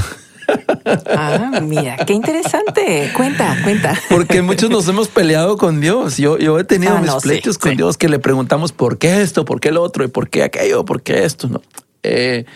[1.07, 3.11] Ah, mira, qué interesante.
[3.15, 3.99] Cuenta, cuenta.
[4.09, 6.17] Porque muchos nos hemos peleado con Dios.
[6.17, 9.45] Yo, yo he tenido ah, mis pleitos con Dios que le preguntamos por qué esto,
[9.45, 11.49] por qué el otro, y por qué aquello, por qué esto.
[11.49, 11.61] No.
[12.03, 12.47] Eh,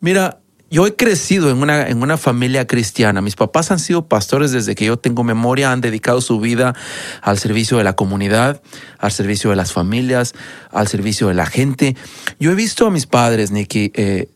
[0.00, 0.39] mira,
[0.70, 3.20] yo he crecido en una, en una familia cristiana.
[3.20, 6.74] Mis papás han sido pastores desde que yo tengo memoria, han dedicado su vida
[7.22, 8.62] al servicio de la comunidad,
[8.98, 10.34] al servicio de las familias,
[10.70, 11.96] al servicio de la gente.
[12.38, 14.28] Yo he visto a mis padres, Nicky, eh,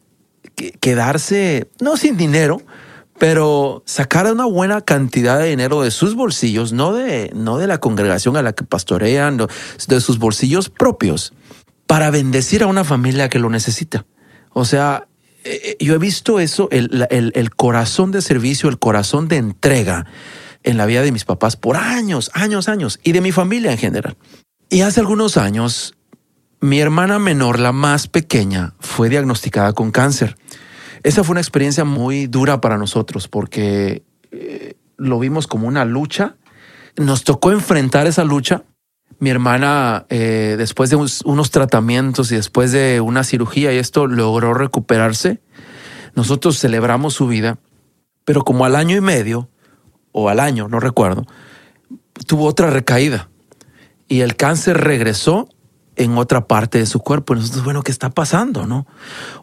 [0.80, 2.60] quedarse, no sin dinero,
[3.18, 7.78] pero sacar una buena cantidad de dinero de sus bolsillos, no de, no de la
[7.78, 11.32] congregación a la que pastorean, de sus bolsillos propios
[11.86, 14.04] para bendecir a una familia que lo necesita.
[14.50, 15.06] O sea,
[15.44, 20.06] eh, yo he visto eso, el, corazón de servicio, el corazón de entrega
[20.62, 23.78] en la vida de mis papás por años, años, años, y de mi familia en
[23.78, 24.16] general.
[24.70, 25.94] Y hace algunos años,
[26.60, 30.36] mi hermana menor, la más pequeña, fue diagnosticada con cáncer.
[31.02, 36.36] Esa fue una experiencia muy dura para nosotros porque eh, lo vimos como una lucha.
[36.96, 38.64] Nos tocó enfrentar esa lucha.
[39.24, 44.52] Mi hermana, eh, después de unos tratamientos y después de una cirugía y esto, logró
[44.52, 45.40] recuperarse.
[46.14, 47.56] Nosotros celebramos su vida,
[48.26, 49.48] pero como al año y medio,
[50.12, 51.24] o al año, no recuerdo,
[52.26, 53.30] tuvo otra recaída
[54.08, 55.48] y el cáncer regresó
[55.96, 57.34] en otra parte de su cuerpo.
[57.34, 58.66] Y bueno, ¿qué está pasando?
[58.66, 58.86] No?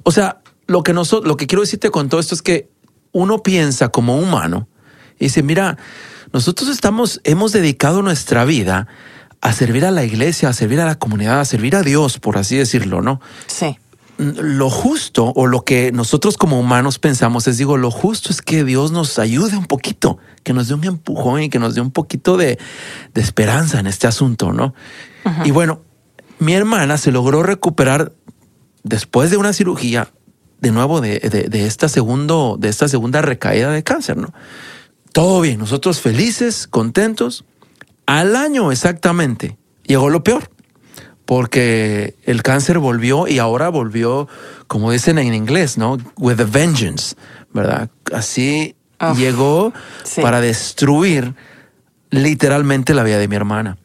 [0.04, 2.70] O sea, lo que, nosotros, lo que quiero decirte con todo esto es que
[3.14, 4.68] uno piensa como humano
[5.18, 5.80] y dice, mira,
[6.34, 8.88] nosotros estamos, hemos dedicado nuestra vida
[9.42, 12.38] a servir a la iglesia, a servir a la comunidad, a servir a Dios, por
[12.38, 13.20] así decirlo, ¿no?
[13.48, 13.78] Sí.
[14.18, 18.64] Lo justo o lo que nosotros como humanos pensamos es, digo, lo justo es que
[18.64, 21.92] Dios nos ayude un poquito, que nos dé un empujón y que nos dé un
[21.92, 22.60] poquito de,
[23.14, 24.76] de esperanza en este asunto, ¿no?
[25.44, 25.82] Y bueno,
[26.40, 28.14] mi hermana se logró recuperar
[28.84, 30.10] después de una cirugía
[30.62, 31.20] de nuevo de,
[31.54, 34.32] esta segundo, de esta segunda recaída de cáncer, ¿no?
[35.12, 37.44] Todo bien, nosotros felices, contentos.
[38.12, 40.52] Al año exactamente llegó lo peor,
[41.24, 44.28] porque el cáncer volvió y ahora volvió,
[44.68, 45.98] como dicen en inglés, ¿no?
[46.18, 47.16] With a vengeance,
[47.54, 47.90] ¿verdad?
[48.14, 48.76] Así
[49.16, 49.72] llegó
[50.22, 51.36] para destruir
[52.10, 53.78] literalmente la vida de mi hermana.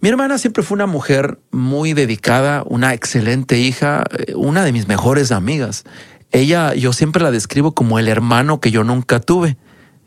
[0.00, 4.88] Mi hermana siempre fue una mujer muy dedicada, una excelente hija, eh, una de mis
[4.88, 5.84] mejores amigas.
[6.30, 9.58] Ella, yo siempre la describo como el hermano que yo nunca tuve.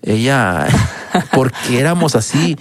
[0.01, 0.65] Ella,
[1.31, 2.57] porque éramos así,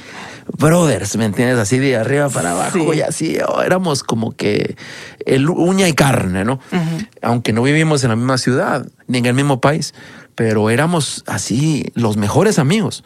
[0.59, 1.59] brothers, ¿me entiendes?
[1.59, 4.77] Así de arriba para abajo y así, oh, éramos como que
[5.27, 6.61] el uña y carne, ¿no?
[7.23, 9.95] Aunque no vivimos en la misma ciudad ni en el mismo país,
[10.35, 13.05] pero éramos así los mejores amigos.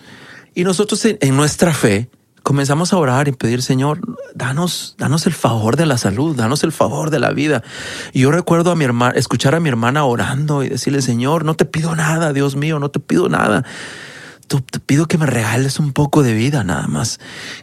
[0.54, 2.08] Y nosotros en nuestra fe,
[2.48, 4.00] comenzamos a orar y pedir, Señor,
[4.34, 7.62] danos, danos el favor de la salud, danos el favor de la vida.
[8.14, 11.56] Y yo recuerdo a mi hermana, escuchar a mi hermana orando y decirle, Señor, no
[11.56, 13.64] te pido nada, Dios mío, no te pido nada.
[14.48, 17.20] Te pido que me regales un poco de vida nada más.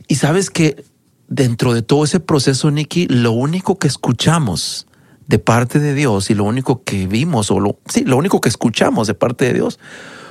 [0.07, 0.83] Y sabes que
[1.27, 4.87] dentro de todo ese proceso, Nicky, lo único que escuchamos
[5.27, 8.49] de parte de Dios y lo único que vimos, o lo, sí, lo único que
[8.49, 9.79] escuchamos de parte de Dios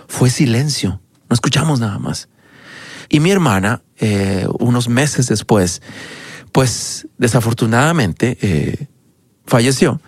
[0.06, 1.00] fue silencio.
[1.28, 2.28] No escuchamos nada más.
[3.08, 5.82] Y mi hermana, eh, unos meses después,
[6.52, 8.86] pues desafortunadamente eh,
[9.46, 10.00] falleció.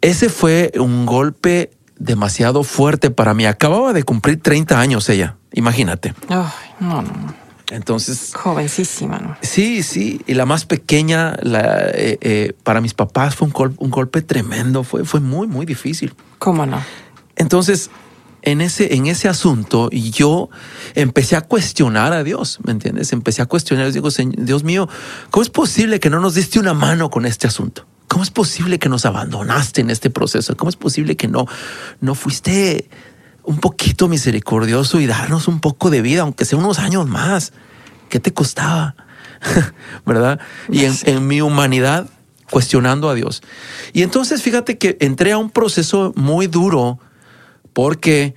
[0.00, 3.46] Ese fue un golpe demasiado fuerte para mí.
[3.46, 6.14] Acababa de cumplir 30 años ella, imagínate.
[6.28, 7.34] Ay, no, no.
[7.70, 8.32] Entonces.
[8.34, 9.36] Jovencísima, ¿no?
[9.42, 10.20] Sí, sí.
[10.26, 14.82] Y la más pequeña, la, eh, para mis papás fue un, un, golpe tremendo.
[14.82, 16.14] Fue, fue muy, muy difícil.
[16.38, 16.82] ¿Cómo no?
[17.36, 17.90] Entonces,
[18.42, 20.50] en ese, en ese asunto yo
[20.94, 23.12] empecé a cuestionar a Dios, ¿me entiendes?
[23.12, 24.88] Empecé a cuestionar, digo, Dios mío,
[25.30, 27.86] ¿cómo es posible que no nos diste una mano con este asunto?
[28.08, 30.56] ¿Cómo es posible que nos abandonaste en este proceso?
[30.56, 31.46] ¿Cómo es posible que no,
[32.00, 32.88] no fuiste
[33.50, 37.52] un poquito misericordioso y darnos un poco de vida, aunque sea unos años más?
[38.08, 38.94] ¿Qué te costaba?
[40.06, 40.38] ¿Verdad?
[40.68, 42.08] Y en, en mi humanidad,
[42.48, 43.42] cuestionando a Dios.
[43.92, 47.00] Y entonces fíjate que entré a un proceso muy duro
[47.72, 48.36] porque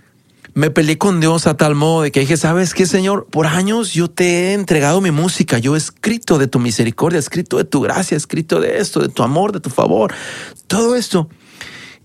[0.56, 3.28] me peleé con Dios a tal modo de que dije, ¿sabes qué, Señor?
[3.30, 7.20] Por años yo te he entregado mi música, yo he escrito de tu misericordia, he
[7.20, 10.12] escrito de tu gracia, he escrito de esto, de tu amor, de tu favor,
[10.66, 11.30] todo esto.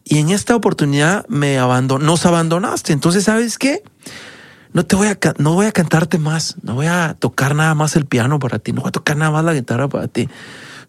[0.09, 2.93] Y en esta oportunidad me abandon nos abandonaste.
[2.93, 3.83] Entonces, ¿sabes qué?
[4.73, 7.97] No te voy a, no voy a cantarte más, no voy a tocar nada más
[7.97, 10.29] el piano para ti, no voy a tocar nada más la guitarra para ti.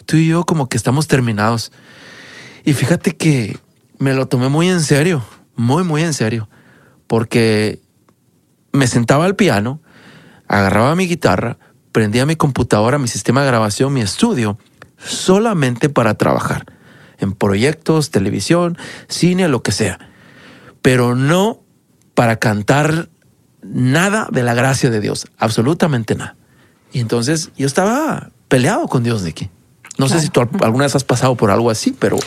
[0.06, 1.72] Tú y yo como que estamos terminados.
[2.64, 3.58] Y fíjate que
[3.98, 5.24] me lo tomé muy en serio
[5.60, 6.48] muy, muy en serio,
[7.06, 7.82] porque
[8.72, 9.82] me sentaba al piano,
[10.48, 11.58] agarraba mi guitarra,
[11.92, 14.58] prendía mi computadora, mi sistema de grabación, mi estudio,
[14.98, 16.66] solamente para trabajar
[17.20, 20.00] en proyectos, televisión, cine, lo que sea,
[20.82, 21.62] pero no
[22.14, 23.10] para cantar
[23.62, 26.36] nada de la gracia de Dios, absolutamente nada.
[26.92, 29.50] Y entonces yo estaba peleado con Dios de aquí.
[29.98, 32.18] No sé si tú alguna vez has pasado por algo así, pero...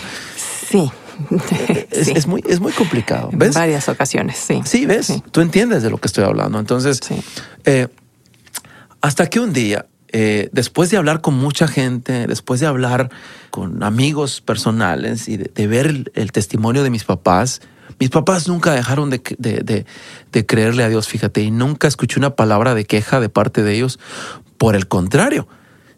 [0.71, 0.91] Sí,
[1.91, 3.31] es, muy, es muy complicado.
[3.33, 3.49] ¿ves?
[3.49, 4.61] En varias ocasiones, sí.
[4.65, 6.59] Sí, ves, tú entiendes de lo que estoy hablando.
[6.59, 7.01] Entonces,
[7.65, 7.89] eh,
[9.01, 13.11] hasta que un día, eh, después de hablar con mucha gente, después de hablar
[13.51, 17.63] con amigos personales y de, ver el, testimonio de mis papás,
[17.99, 22.75] mis papás nunca dejaron de, de, creerle a Dios, fíjate, y nunca escuché una palabra
[22.75, 23.99] de queja de parte de ellos.
[24.59, 25.49] Por el contrario,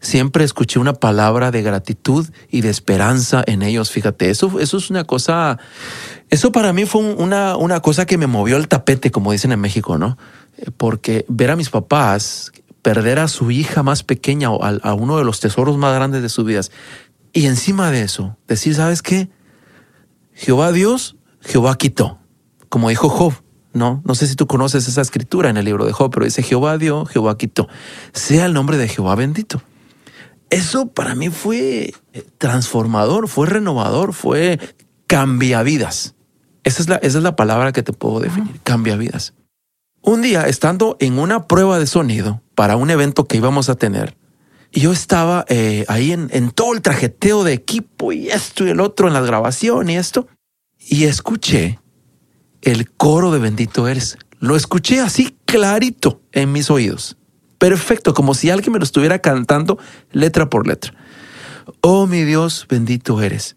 [0.00, 3.90] siempre escuché una palabra de gratitud y de esperanza en ellos.
[3.90, 5.58] Fíjate, eso, eso es una cosa,
[6.30, 9.60] eso para mí fue una, una cosa que me movió el tapete, como dicen en
[9.60, 10.18] México, ¿no?
[10.56, 12.52] Eh, porque ver a mis papás
[12.84, 16.22] perder a su hija más pequeña o a, a uno de los tesoros más grandes
[16.22, 16.70] de sus vidas.
[17.32, 19.30] Y encima de eso, decir, ¿sabes qué?
[20.34, 22.18] Jehová Dios, Jehová quitó.
[22.68, 23.32] Como dijo Job,
[23.72, 24.02] ¿no?
[24.04, 26.76] No sé si tú conoces esa escritura en el libro de Job, pero dice Jehová
[26.76, 27.68] dio, Jehová quitó.
[28.12, 29.62] Sea el nombre de Jehová bendito.
[30.50, 34.60] Eso para mí fue eh, transformador, fue renovador, fue
[35.06, 36.14] cambia vidas.
[36.64, 39.32] Esa es la, esa es la palabra que te puedo definir, cambia vidas.
[40.02, 44.16] Un día, estando en una prueba de sonido para un evento que íbamos a tener,
[44.70, 48.70] y yo estaba eh, ahí en, en todo el trajeteo de equipo y esto y
[48.70, 50.26] el otro en la grabación y esto,
[50.78, 51.78] y escuché
[52.62, 54.18] el coro de bendito eres.
[54.40, 57.16] Lo escuché así clarito en mis oídos.
[57.58, 59.78] Perfecto, como si alguien me lo estuviera cantando
[60.12, 60.92] letra por letra.
[61.80, 63.56] Oh mi Dios, bendito eres.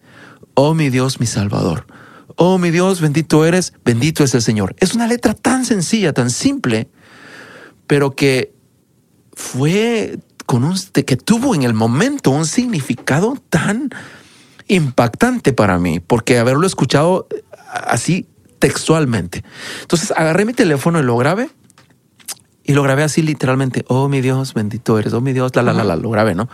[0.53, 1.87] Oh mi Dios, mi Salvador.
[2.35, 4.75] Oh mi Dios, bendito eres, bendito es el Señor.
[4.77, 6.89] Es una letra tan sencilla, tan simple,
[7.87, 8.53] pero que
[9.37, 10.17] fue
[10.47, 10.75] con un
[11.05, 13.91] que tuvo en el momento un significado tan
[14.67, 17.27] impactante para mí, porque haberlo escuchado
[17.71, 18.25] así
[18.57, 19.43] textualmente.
[19.81, 21.51] Entonces agarré mi teléfono y lo grabé.
[22.63, 23.85] Y lo grabé así literalmente.
[23.87, 25.13] Oh, mi Dios, bendito eres.
[25.13, 25.95] Oh, mi Dios, la, la, la, la.
[25.95, 26.49] Lo grabé, ¿no?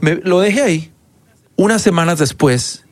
[0.00, 0.92] Me, lo dejé ahí.
[1.56, 2.86] Unas semanas después,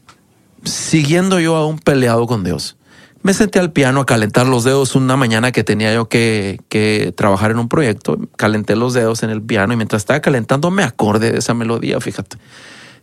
[0.64, 2.76] siguiendo yo a un peleado con Dios,
[3.22, 7.12] me senté al piano a calentar los dedos una mañana que tenía yo que, que
[7.16, 8.18] trabajar en un proyecto.
[8.36, 12.00] Calenté los dedos en el piano y mientras estaba calentando me acordé de esa melodía,
[12.00, 12.36] fíjate.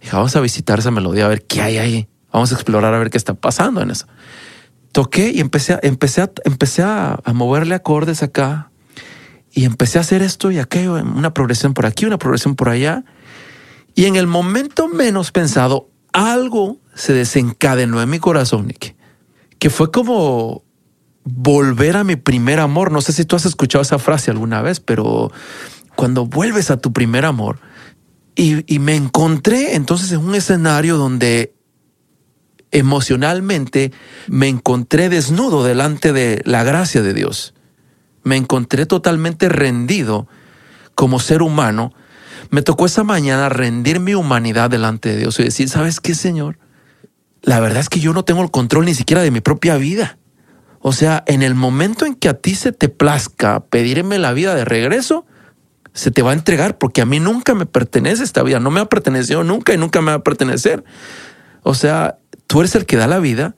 [0.02, 2.08] Dije, vamos a visitar esa melodía, a ver qué hay ahí.
[2.32, 4.06] Vamos a explorar a ver qué está pasando en eso
[4.92, 8.72] toqué y empecé, empecé, empecé a, moverle acordes acá
[9.52, 13.04] y empecé a hacer esto y aquello, una progresión por aquí, una progresión por allá.
[13.96, 18.96] Y en el momento menos pensado, algo se desencadenó en mi corazón, Nick,
[19.60, 20.64] que fue como
[21.24, 22.91] volver a mi primer amor.
[22.91, 25.32] No sé si tú has escuchado esa frase alguna vez, pero
[25.95, 27.60] cuando vuelves a tu primer amor,
[28.36, 31.53] y, me encontré entonces en un escenario donde
[32.72, 33.91] emocionalmente
[34.28, 37.53] me encontré desnudo delante de la gracia de Dios.
[38.24, 40.30] Me encontré totalmente rendido
[40.95, 41.93] como ser humano.
[42.49, 46.60] Me tocó esa mañana rendir mi humanidad delante de Dios y decir, ¿sabes qué, Señor?
[47.50, 50.20] La verdad es que yo no tengo el control ni siquiera de mi propia vida.
[50.82, 54.54] O sea, en el momento en que a ti se te plazca pedirme la vida
[54.54, 55.26] de regreso,
[55.95, 58.82] se te va a entregar porque a mí nunca me pertenece esta vida, no me
[58.82, 60.84] ha pertenecido nunca y nunca me va a pertenecer.
[61.64, 63.56] O sea, tú eres el que da la vida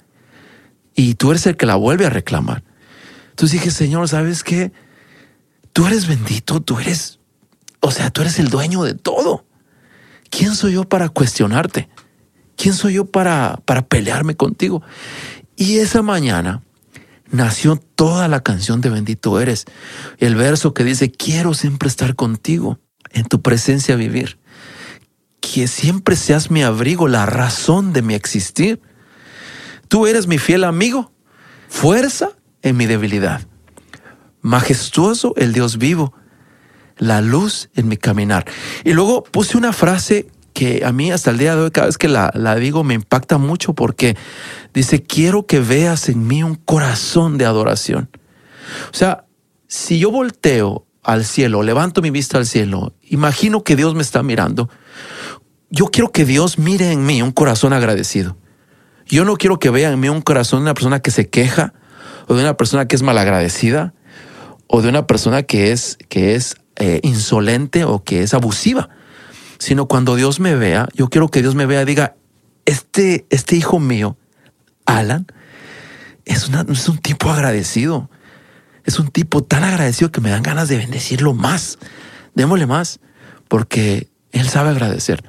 [0.95, 2.63] y tú eres el que la vuelve a reclamar.
[3.31, 4.71] Entonces dije, Señor, ¿sabes qué?
[5.73, 7.19] Tú eres bendito, tú eres,
[7.81, 9.43] o sea, tú eres el dueño de todo.
[10.29, 11.89] ¿Quién soy yo para cuestionarte?
[12.61, 14.83] ¿Quién soy yo para, para pelearme contigo?
[15.55, 16.61] Y esa mañana
[17.31, 19.65] nació toda la canción de Bendito eres.
[20.19, 22.79] El verso que dice, quiero siempre estar contigo,
[23.13, 24.37] en tu presencia vivir
[25.41, 28.79] que siempre seas mi abrigo, la razón de mi existir.
[29.87, 31.11] Tú eres mi fiel amigo,
[31.67, 32.29] fuerza
[32.61, 33.41] en mi debilidad,
[34.41, 36.13] majestuoso el Dios vivo,
[36.97, 38.45] la luz en mi caminar.
[38.85, 41.97] Y luego puse una frase que a mí hasta el día de hoy, cada vez
[41.97, 44.15] que la, la digo, me impacta mucho porque
[44.73, 48.09] dice, quiero que veas en mí un corazón de adoración.
[48.91, 49.25] O sea,
[49.67, 54.23] si yo volteo al cielo, levanto mi vista al cielo, imagino que Dios me está
[54.23, 54.69] mirando,
[55.69, 58.37] yo quiero que Dios mire en mí un corazón agradecido.
[59.07, 61.73] Yo no quiero que vea en mí un corazón de una persona que se queja
[62.27, 63.93] o de una persona que es malagradecida
[64.67, 68.89] o de una persona que es, que es eh, insolente o que es abusiva,
[69.61, 72.15] sino cuando Dios me vea, yo quiero que Dios me vea y diga,
[72.65, 74.17] este, este hijo mío,
[74.87, 75.27] Alan,
[76.25, 78.09] es, es un tipo agradecido.
[78.85, 81.77] Es un tipo tan agradecido que me dan ganas de bendecirlo más.
[82.33, 83.01] Démosle más,
[83.47, 85.23] porque él sabe agradecer.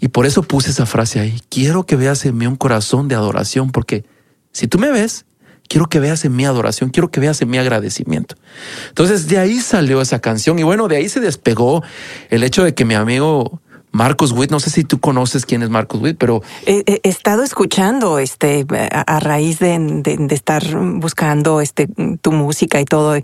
[0.00, 1.40] Y por eso puse esa frase ahí.
[1.48, 4.04] Quiero que veas en mí un corazón de adoración, porque
[4.52, 5.24] si tú me ves,
[5.70, 8.34] quiero que veas en mi adoración, quiero que veas en mi agradecimiento.
[8.88, 11.82] Entonces de ahí salió esa canción y bueno, de ahí se despegó
[12.28, 13.62] el hecho de que mi amigo
[13.92, 18.18] Marcos Witt, no sé si tú conoces quién es Marcos Witt, pero he, estado escuchando
[18.18, 21.88] este a, raíz de, de, estar buscando este
[22.20, 23.14] tu música y todo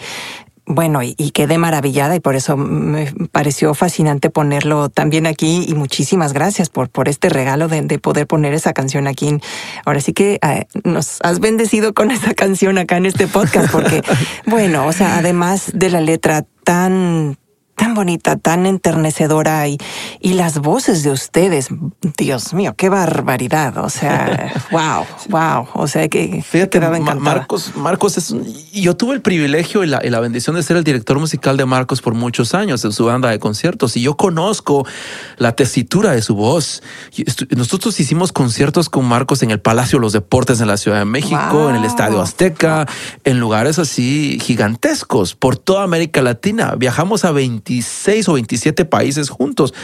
[0.66, 6.32] bueno, y, quedé maravillada y por eso me pareció fascinante ponerlo también aquí y muchísimas
[6.32, 9.38] gracias por, por este regalo de, poder poner esa canción aquí.
[9.84, 14.02] Ahora sí que eh, nos has bendecido con esa canción acá en este podcast porque,
[14.46, 17.38] bueno, o sea, además de la letra tan
[17.76, 19.78] tan bonita, tan enternecedora y,
[20.20, 21.68] y las voces de ustedes,
[22.16, 23.76] Dios mío, qué barbaridad.
[23.78, 25.68] O sea, wow, wow.
[25.74, 28.34] O sea que Fíjate, Marcos, Marcos es
[28.72, 31.66] yo tuve el privilegio y la, y la, bendición de ser el director musical de
[31.66, 34.86] Marcos por muchos años en su banda de conciertos y yo conozco
[35.36, 36.82] la tesitura de su voz.
[37.54, 41.04] Nosotros hicimos conciertos con Marcos en el Palacio de los Deportes en la Ciudad de
[41.04, 42.86] México, en el Estadio Azteca,
[43.24, 46.74] en lugares así gigantescos por toda América Latina.
[46.76, 49.74] Viajamos a 20 26 o 27 países juntos,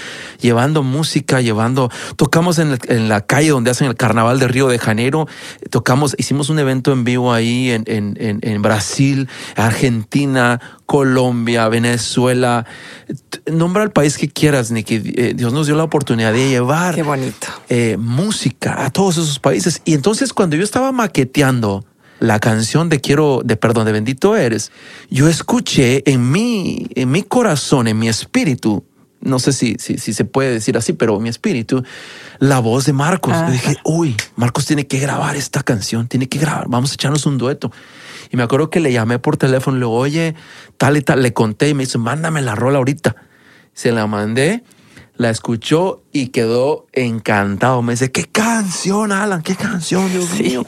[0.41, 2.78] llevando música, llevando, tocamos en,
[3.09, 5.26] la calle donde hacen el carnaval de Río de Janeiro,
[5.70, 12.66] tocamos, hicimos un evento en vivo ahí en, en, Brasil, Argentina, Colombia, Venezuela.
[13.51, 16.95] Nombra el país que quieras, ni que eh, Dios nos dio la oportunidad de llevar
[16.95, 17.49] Qué bonito.
[17.68, 19.83] Eh, música a todos esos países.
[19.85, 21.85] Y entonces cuando yo estaba maqueteando
[22.22, 24.70] la canción de Quiero, de Perdón, de Bendito Eres,
[25.10, 28.84] yo escuché en mi, en mi corazón, en mi espíritu,
[29.20, 31.82] no sé si, si, si se puede decir así, pero en mi espíritu,
[32.38, 33.34] la voz de Marcos.
[33.48, 37.26] Y dije, uy, Marcos tiene que grabar esta canción, tiene que grabar, vamos a echarnos
[37.26, 37.72] un dueto.
[38.30, 40.36] Y me acuerdo que le llamé por teléfono, le oye,
[40.76, 43.16] tal y tal, le conté y me dice, mándame la rola ahorita.
[43.74, 44.62] Se la mandé,
[45.16, 47.82] la escuchó y quedó encantado.
[47.82, 50.64] Me dice, qué canción, Alan, qué canción, Dios mío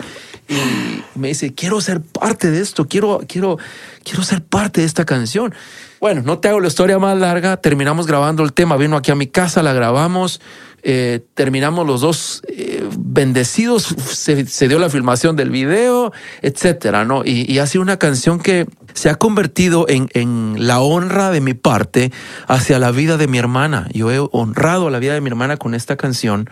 [0.49, 3.59] y me dice, quiero ser parte de esto, quiero, quiero,
[4.03, 5.55] quiero ser parte de esta canción.
[6.01, 9.15] Bueno, no te hago la historia más larga, terminamos grabando el tema, vino aquí a
[9.15, 10.41] mi casa, la grabamos,
[10.83, 17.23] eh, terminamos los dos eh, bendecidos, se, dio la filmación del video, etcétera, ¿no?
[17.25, 21.55] Y, ha sido una canción que se ha convertido en, en, la honra de mi
[21.55, 22.13] parte
[22.49, 23.89] hacia la vida de mi hermana.
[23.95, 26.51] Yo he honrado la vida de mi hermana con esta canción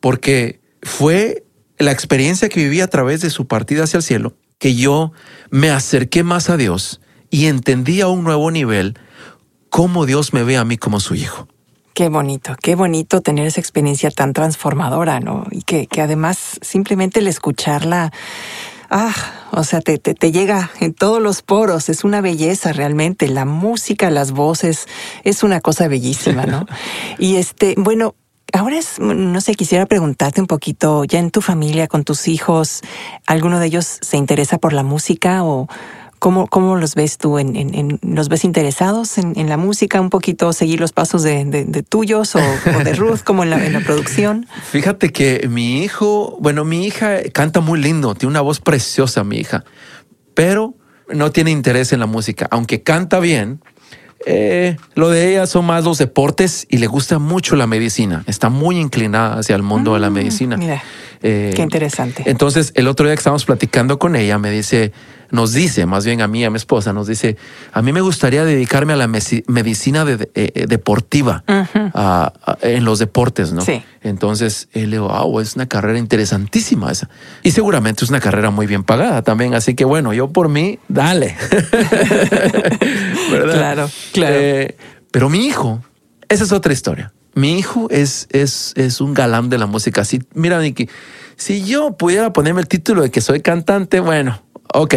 [0.00, 1.44] porque fue
[1.82, 5.12] la experiencia que viví a través de su partida hacia el cielo, que yo
[5.50, 8.98] me acerqué más a Dios y entendí a un nuevo nivel
[9.70, 11.48] cómo Dios me ve a mí como su hijo.
[11.94, 15.46] Qué bonito, qué bonito tener esa experiencia tan transformadora, ¿no?
[15.50, 18.12] Y que, que además simplemente el escucharla,
[18.88, 19.14] ah,
[19.50, 23.28] o sea, te, te, te, llega en todos los poros, es una belleza realmente.
[23.28, 24.86] La música, las voces,
[25.24, 26.66] es una cosa bellísima, ¿no?
[27.18, 28.14] y este, bueno,
[28.52, 32.82] Ahora es, no sé, quisiera preguntarte un poquito, ya en tu familia, con tus hijos,
[33.26, 35.68] ¿alguno de ellos se interesa por la música o
[36.18, 37.38] cómo, cómo los ves tú?
[37.38, 40.02] En, ¿Los ves interesados en, la música?
[40.02, 42.40] ¿Un poquito seguir los pasos de, tuyos o,
[42.84, 44.46] de Ruth, como en la, en la producción?
[44.70, 49.38] Fíjate que mi hijo, bueno, mi hija canta muy lindo, tiene una voz preciosa, mi
[49.38, 49.64] hija,
[50.34, 50.74] pero
[51.08, 53.60] no tiene interés en la música, aunque canta bien
[54.26, 58.24] eh, lo de ella son más los deportes y le gusta mucho la medicina.
[58.26, 60.56] Está muy inclinada hacia el mundo de la mm, medicina.
[60.56, 60.82] Mira,
[61.22, 62.22] eh, qué interesante.
[62.26, 64.92] Entonces, el otro día que estábamos platicando con ella, me dice,
[65.30, 67.36] nos dice, más bien a mí, a mi esposa, nos dice,
[67.72, 71.44] a mí me gustaría dedicarme a la medicina de, eh, eh, deportiva,
[72.60, 73.62] en los deportes, ¿no?
[73.62, 73.82] Sí.
[74.02, 77.08] Entonces, él le digo, wow, es una carrera interesantísima esa.
[77.42, 79.54] Y seguramente es una carrera muy bien pagada también.
[79.54, 81.36] Así que bueno, yo por mí, dale.
[83.30, 83.54] ¿Verdad?
[83.54, 84.34] Claro, claro.
[84.36, 84.76] Eh,
[85.10, 85.82] pero mi hijo,
[86.28, 87.12] esa es otra historia.
[87.34, 90.04] Mi hijo es, es, es un galán de la música.
[90.04, 90.88] Si, mira, Nicky,
[91.36, 94.42] si yo pudiera ponerme el título de que soy cantante, bueno,
[94.74, 94.94] Ok,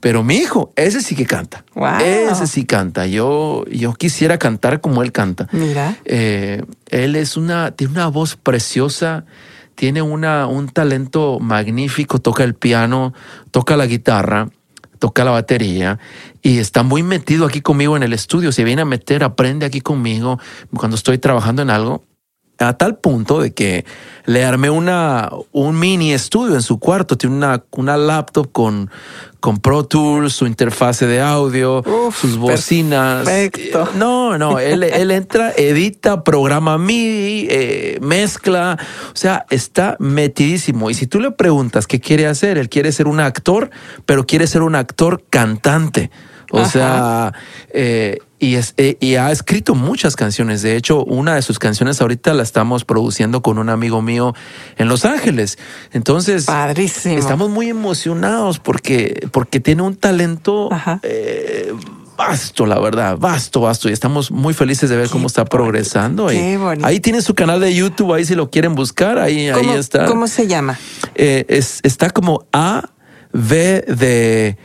[0.00, 1.64] pero mi hijo, ese sí que canta.
[2.02, 3.06] Ese sí canta.
[3.06, 5.48] Yo, yo quisiera cantar como él canta.
[5.52, 5.96] Mira.
[6.04, 9.24] Eh, él es una, tiene una voz preciosa,
[9.74, 13.12] tiene una, un talento magnífico, toca el piano,
[13.50, 14.48] toca la guitarra,
[15.02, 15.98] toca la batería
[16.42, 18.52] y está muy metido aquí conmigo en el estudio.
[18.52, 20.38] Se viene a meter, aprende aquí conmigo
[20.76, 22.04] cuando estoy trabajando en algo
[22.68, 23.84] a tal punto de que
[24.24, 27.16] le armé una, un mini estudio en su cuarto.
[27.16, 28.90] Tiene una, una laptop con,
[29.40, 31.82] con Pro Tools, su interfase de audio,
[32.18, 33.24] sus bocinas.
[33.24, 33.88] Perfecto.
[33.96, 38.78] No, no, él, él entra, edita, programa MIDI, eh, mezcla.
[39.08, 40.90] O sea, está metidísimo.
[40.90, 43.70] Y si tú le preguntas qué quiere hacer, él quiere ser un actor,
[44.06, 46.10] pero quiere ser un actor cantante.
[46.52, 47.32] O sea,
[47.70, 50.60] eh, y, es, eh, y ha escrito muchas canciones.
[50.60, 54.34] De hecho, una de sus canciones ahorita la estamos produciendo con un amigo mío
[54.76, 55.58] en Los Ángeles.
[55.92, 57.16] Entonces, Padrísimo.
[57.16, 60.68] estamos muy emocionados porque, porque tiene un talento
[61.02, 61.72] eh,
[62.18, 63.88] vasto, la verdad, vasto, vasto.
[63.88, 66.26] Y estamos muy felices de ver cómo está progresando.
[66.26, 70.04] Qué ahí tiene su canal de YouTube, ahí si lo quieren buscar, ahí, ahí está.
[70.04, 70.78] ¿Cómo se llama?
[71.14, 72.90] es, está como A,
[73.32, 74.58] V de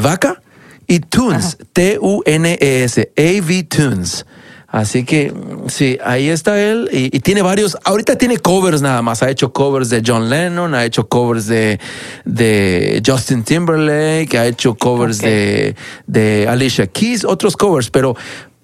[0.00, 0.42] vaca
[0.86, 4.26] y Tunes, T-U-N-E-S, A-V Tunes.
[4.72, 5.34] Así que
[5.68, 7.76] sí, ahí está él y, tiene varios.
[7.84, 9.22] Ahorita tiene covers nada más.
[9.22, 11.78] Ha hecho covers de John Lennon, ha hecho covers de,
[12.24, 15.76] de Justin Timberlake, ha hecho covers de,
[16.06, 18.16] de Alicia Keys, otros covers, pero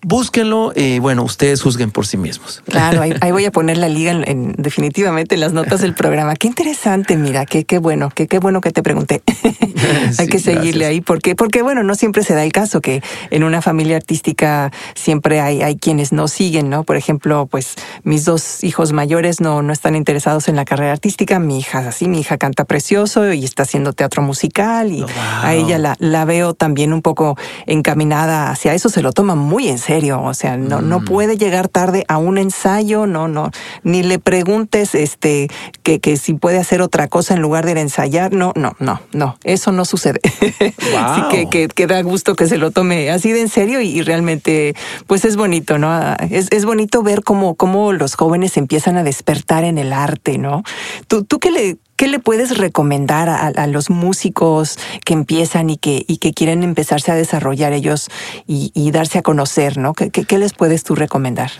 [0.03, 2.63] búsquenlo y bueno, ustedes juzguen por sí mismos.
[2.67, 6.35] Claro, ahí, voy a poner la liga en, definitivamente en las notas del programa.
[6.37, 9.23] Qué interesante, mira, qué, qué bueno, qué, qué bueno que te pregunté.
[10.19, 13.45] hay que seguirle ahí porque, porque bueno, no siempre se da el caso que en
[13.45, 16.85] una familia artística siempre hay, hay quienes no siguen, ¿no?
[16.85, 21.39] Por ejemplo, pues mis dos hijos mayores no, no están interesados en la carrera artística.
[21.39, 25.05] Mi hija así, mi hija canta precioso y está haciendo teatro musical y
[25.43, 27.37] a ella la, la veo también un poco
[27.67, 31.05] encaminada hacia eso, se lo toma muy en serio, o sea, no, no mm.
[31.05, 33.51] puede llegar tarde a un ensayo, no, no,
[33.85, 35.49] ni le preguntes este
[35.83, 39.39] que, que si puede hacer otra cosa en lugar de ensayar, no, no, no, no,
[39.45, 40.21] eso no sucede.
[40.99, 44.75] Así que, que, da gusto que se lo tome así de en serio y, realmente,
[45.07, 46.17] pues es bonito, ¿no?
[46.31, 50.65] Es, es bonito ver cómo, cómo los jóvenes empiezan a despertar en el arte, ¿no?
[51.07, 56.05] ¿Tú, tú qué le, ¿Qué le puedes recomendar a, los músicos que empiezan y que,
[56.33, 58.09] quieren empezarse a desarrollar ellos
[58.47, 59.95] y, darse a conocer, ¿no?
[59.95, 61.51] ¿Qué, les puedes tú recomendar?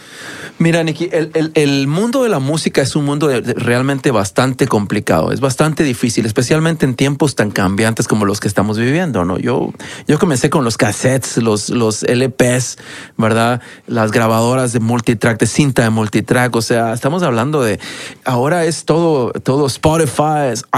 [0.61, 5.83] Mira, Nikki, el, mundo de la música es un mundo realmente bastante complicado, es bastante
[5.83, 9.39] difícil, especialmente en tiempos tan cambiantes como los que estamos viviendo, ¿no?
[9.39, 9.73] Yo,
[10.07, 12.79] yo comencé con los cassettes, los, los LPs,
[13.17, 13.61] ¿verdad?
[13.89, 17.81] Las grabadoras de multitrack, de cinta de multitrack, o sea, estamos hablando de,
[18.25, 20.28] ahora es todo, todo Spotify,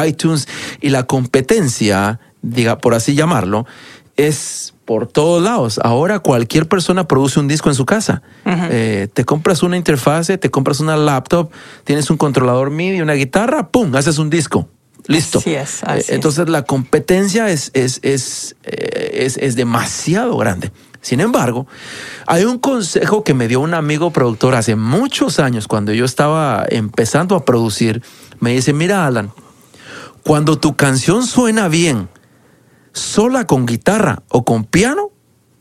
[0.07, 0.49] iTunes
[0.81, 3.67] y la competencia, diga por así llamarlo,
[4.17, 5.81] es por todos lados.
[5.83, 8.23] Ahora cualquier persona produce un disco en su casa.
[8.45, 11.51] Eh, te compras una interfase, te compras una laptop,
[11.85, 13.95] tienes un controlador MIDI, una guitarra, ¡pum!
[13.95, 14.69] Haces un disco.
[15.07, 15.41] Listo.
[15.47, 15.65] Eh,
[16.09, 20.73] entonces la competencia es, es, es, eh, es, es demasiado grande.
[21.01, 21.67] Sin embargo,
[22.27, 26.67] hay un consejo que me dio un amigo productor hace muchos años cuando yo estaba
[26.69, 28.03] empezando a producir.
[28.41, 29.33] Me dice, mira Alan,
[30.25, 32.09] cuando tu canción suena bien,
[32.93, 35.11] sola con guitarra o con piano,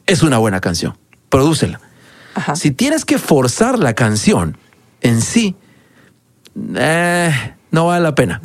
[0.05, 0.97] es una buena canción.
[1.29, 1.79] Prodúcela.
[2.55, 4.57] Si tienes que forzar la canción
[5.01, 5.55] en sí,
[6.75, 8.41] eh, no vale la pena.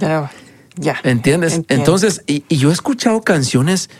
[0.77, 0.99] Ya.
[1.05, 1.63] ¿Entiendes?
[1.69, 3.91] Entonces, y, yo he escuchado canciones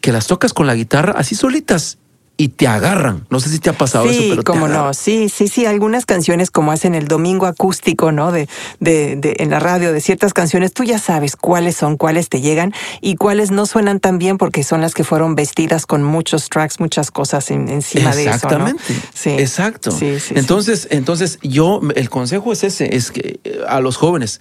[0.00, 1.98] que las tocas con la guitarra así solitas
[2.36, 3.26] y te agarran.
[3.30, 5.66] No sé si te ha pasado eso, pero como no, sí, sí, sí.
[5.66, 8.32] Algunas canciones como hacen el domingo acústico, ¿no?
[8.32, 8.48] De,
[8.80, 12.40] de, de, en la radio de ciertas canciones, tú ya sabes cuáles son, cuáles te
[12.40, 16.48] llegan y cuáles no suenan tan bien porque son las que fueron vestidas con muchos
[16.48, 18.34] tracks, muchas cosas encima de eso.
[18.34, 18.82] Exactamente.
[19.14, 19.30] Sí.
[19.30, 19.92] Exacto.
[19.92, 24.40] Sí, sí, entonces, entonces yo, el consejo es ese, es que eh, a los jóvenes,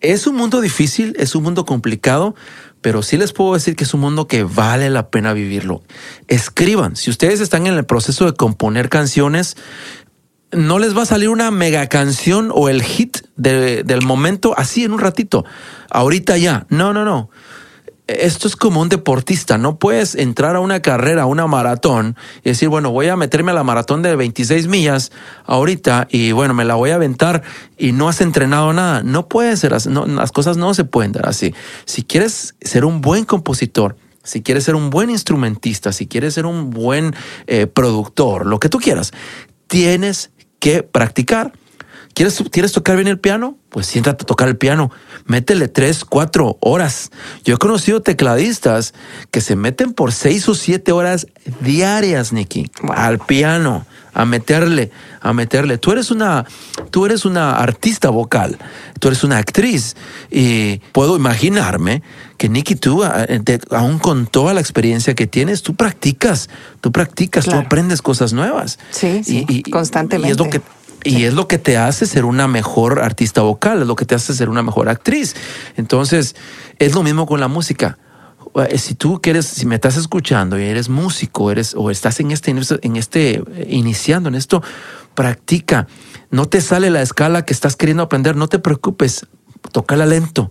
[0.00, 2.34] es un mundo difícil, es un mundo complicado,
[2.80, 5.82] pero sí les puedo decir que es un mundo que vale la pena vivirlo.
[6.28, 9.56] Escriban, si ustedes están en el proceso de componer canciones,
[10.52, 14.92] no les va a salir una mega canción o el hit del momento así en
[14.92, 15.44] un ratito,
[15.90, 16.66] ahorita ya.
[16.68, 17.30] No, no, no
[18.18, 22.50] esto es como un deportista, no puedes entrar a una carrera, a una maratón y
[22.50, 25.12] decir, bueno, voy a meterme a la maratón de 26 millas
[25.44, 27.42] ahorita y bueno, me la voy a aventar
[27.78, 29.02] y no has entrenado nada.
[29.02, 31.54] No puede ser así, las cosas no se pueden dar así.
[31.84, 36.46] Si quieres ser un buen compositor, si quieres ser un buen instrumentista, si quieres ser
[36.46, 37.14] un buen
[37.46, 39.12] eh, productor, lo que tú quieras,
[39.66, 41.52] tienes que practicar.
[42.20, 43.56] ¿Quieres, ¿Quieres tocar bien el piano?
[43.70, 44.90] Pues siéntate a tocar el piano.
[45.24, 47.10] Métele tres, cuatro horas.
[47.44, 48.92] Yo he conocido tecladistas
[49.30, 51.28] que se meten por seis o siete horas
[51.62, 54.90] diarias, Nicky, al piano, a meterle,
[55.22, 55.78] a meterle.
[55.78, 56.44] Tú eres una,
[56.90, 58.58] tú eres una artista vocal,
[58.98, 59.96] tú eres una actriz
[60.30, 62.02] y puedo imaginarme
[62.36, 63.02] que Nicky, tú,
[63.70, 66.50] aún con toda la experiencia que tienes, tú practicas,
[66.80, 68.78] tú practicas, tú aprendes cosas nuevas.
[68.90, 70.28] Sí, sí, y, constantemente.
[70.28, 70.60] Y es lo que
[71.04, 74.14] y es lo que te hace ser una mejor artista vocal, es lo que te
[74.14, 75.34] hace ser una mejor actriz.
[75.76, 76.36] Entonces,
[76.78, 77.98] es lo mismo con la música.
[78.54, 82.30] Eh, si tú quieres, si me estás escuchando y eres músico, eres o estás en
[82.30, 84.62] este, en este, eh, iniciando en esto,
[85.14, 85.86] practica.
[86.30, 89.26] No te sale la escala que estás queriendo aprender, no te preocupes,
[89.72, 90.50] tócala lento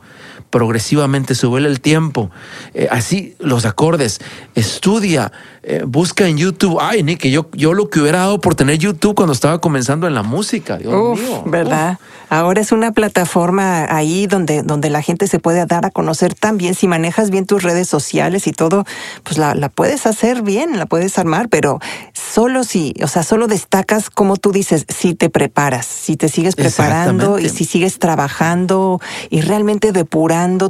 [0.50, 2.32] progresivamente, sube el tiempo,
[2.74, 4.20] eh, así los acordes,
[4.56, 5.32] estudia,
[5.64, 6.78] eh, busca en YouTube.
[6.82, 10.16] Ay, Nick, yo, yo lo que hubiera dado por tener YouTube cuando estaba comenzando en
[10.16, 10.78] la música.
[10.78, 11.44] Dios mío.
[11.46, 12.00] ¿Verdad?
[12.30, 16.76] Ahora es una plataforma ahí donde, donde la gente se puede dar a conocer también.
[16.76, 18.86] Si manejas bien tus redes sociales y todo,
[19.24, 21.80] pues la, la puedes hacer bien, la puedes armar, pero
[22.14, 26.56] solo si, o sea, solo destacas, como tú dices, si te preparas, si te sigues
[26.56, 29.92] preparando y si sigues trabajando y realmente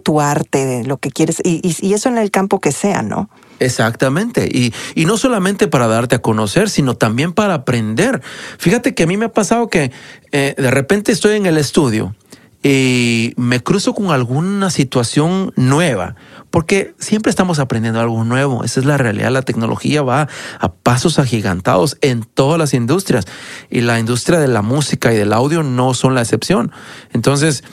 [0.02, 3.30] tu arte, lo que quieres, y, eso en el campo que sea, ¿no?
[3.60, 4.48] Exactamente.
[4.52, 8.22] Y, y, no solamente para darte a conocer, sino también para aprender.
[8.58, 9.92] Fíjate que a mí me ha pasado que
[10.32, 12.16] eh, de repente estoy en el estudio
[12.62, 16.16] y me cruzo con alguna situación nueva.
[16.50, 18.64] porque siempre estamos aprendiendo algo nuevo.
[18.64, 19.30] Esa es la realidad.
[19.30, 20.28] La tecnología va
[20.60, 23.26] a pasos agigantados en todas las industrias
[23.70, 26.72] y la industria de la música y del audio no son la excepción.
[27.14, 27.64] Entonces,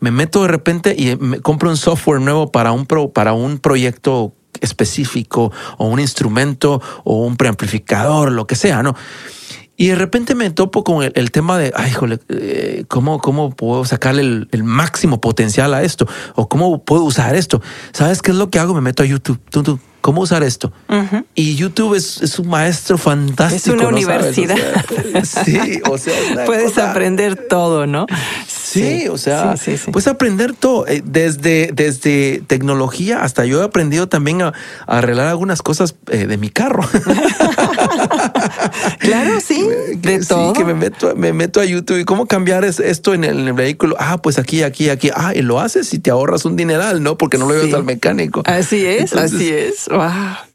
[0.00, 3.58] me meto de repente y me compro un software nuevo para un, pro, para un
[3.58, 8.94] proyecto específico o un instrumento o un preamplificador, lo que sea, ¿no?
[9.76, 11.92] Y de repente me topo con el, tema de, ay,
[12.28, 16.06] eh, ¿cómo, ¿cómo puedo sacarle el, máximo potencial a esto?
[16.36, 17.60] ¿O cómo puedo usar esto?
[17.92, 18.72] ¿Sabes qué es lo que hago?
[18.74, 19.40] Me meto a YouTube.
[20.04, 20.70] ¿Cómo usar esto?
[21.34, 23.74] Y YouTube es, un maestro fantástico.
[23.74, 24.54] Es una universidad.
[25.22, 28.04] sí, o sea, puedes aprender todo, ¿no?
[28.74, 29.54] Sí, o sea,
[29.92, 34.52] puedes aprender todo, eh, desde, desde tecnología hasta yo he aprendido también a,
[34.86, 36.82] arreglar algunas cosas eh, de mi carro.
[38.98, 39.64] claro, sí,
[39.96, 40.52] de todo.
[40.54, 43.94] que me meto, me meto a YouTube y cómo cambiar esto en el, vehículo.
[44.00, 45.10] Ah, pues aquí, aquí, aquí.
[45.14, 47.16] Ah, y lo haces y te ahorras un dineral, ¿no?
[47.16, 48.42] Porque no lo llevas al mecánico.
[48.44, 49.86] Así es, así es.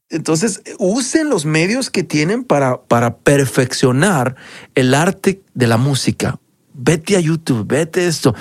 [0.09, 4.35] Entonces, usen los medios que tienen para, para perfeccionar
[4.75, 6.39] el arte de la música
[6.79, 8.33] vete a YouTube, vete esto.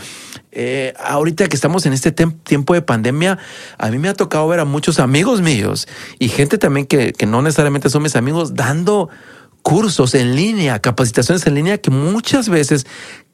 [0.53, 3.39] Eh, ahorita que estamos en este tiempo de pandemia,
[3.77, 5.89] a mí me ha tocado ver a muchos amigos míos
[6.19, 9.09] y gente también que, que no necesariamente son mis amigos dando
[9.63, 12.87] cursos en línea, capacitaciones en línea que muchas veces,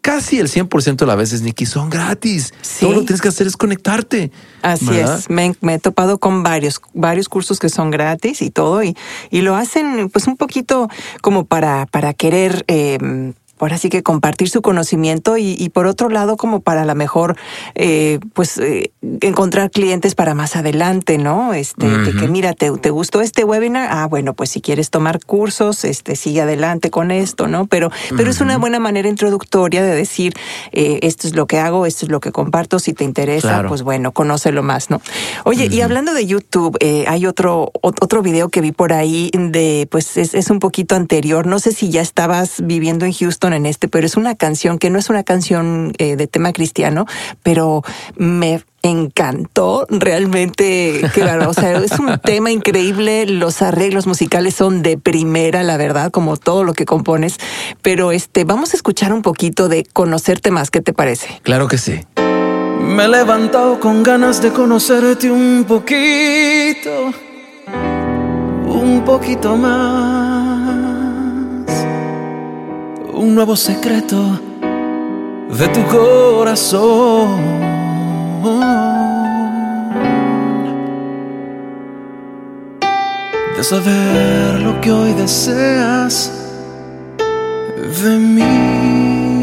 [0.05, 2.53] casi el 100% de las veces, Nikki, son gratis.
[2.79, 4.31] Todo lo que tienes que hacer es conectarte.
[4.61, 5.31] Así es.
[5.31, 8.95] Me, he topado con varios, varios cursos que son gratis y todo, y,
[9.31, 10.91] y lo hacen pues un poquito
[11.23, 12.67] como para, para querer...
[12.69, 17.37] Eh, ahora sí que compartir su conocimiento y, por otro lado como para la mejor
[17.75, 21.55] eh, pues eh, encontrar clientes para más adelante, ¿no?
[21.55, 23.89] Este, de que mira, ¿te, ¿te, gustó este webinar?
[23.91, 27.67] Ah, bueno, pues si quieres tomar cursos, este, sigue adelante con esto, ¿no?
[27.67, 30.35] Pero, pero es una buena manera introductoria de decir,
[30.73, 33.83] eh, esto es lo que hago, esto es lo que comparto, si te interesa, pues
[33.83, 35.01] bueno, conócelo más, ¿no?
[35.45, 36.77] Oye, y hablando de YouTube,
[37.07, 41.47] hay otro, otro video que vi por ahí de, pues es, es un poquito anterior,
[41.47, 44.91] no sé si ya estabas viviendo en Houston en este, pero es una canción que
[44.91, 47.07] no es una canción eh, de tema cristiano,
[47.43, 47.83] pero
[48.17, 54.99] me encantó realmente, claro, o sea, es un tema increíble, los arreglos musicales son de
[54.99, 57.39] primera, la verdad, como todo lo que compones,
[57.83, 61.41] pero este, vamos a escuchar un poquito de conocerte más, ¿qué te parece?
[61.43, 62.01] Claro que sí.
[62.81, 67.13] Me he levantado con ganas de conocerte un poquito,
[68.67, 70.45] un poquito más
[73.17, 74.41] un nuevo secreto
[75.59, 77.41] de tu corazón.
[83.57, 86.33] De saber lo que hoy deseas
[88.03, 89.34] de mí.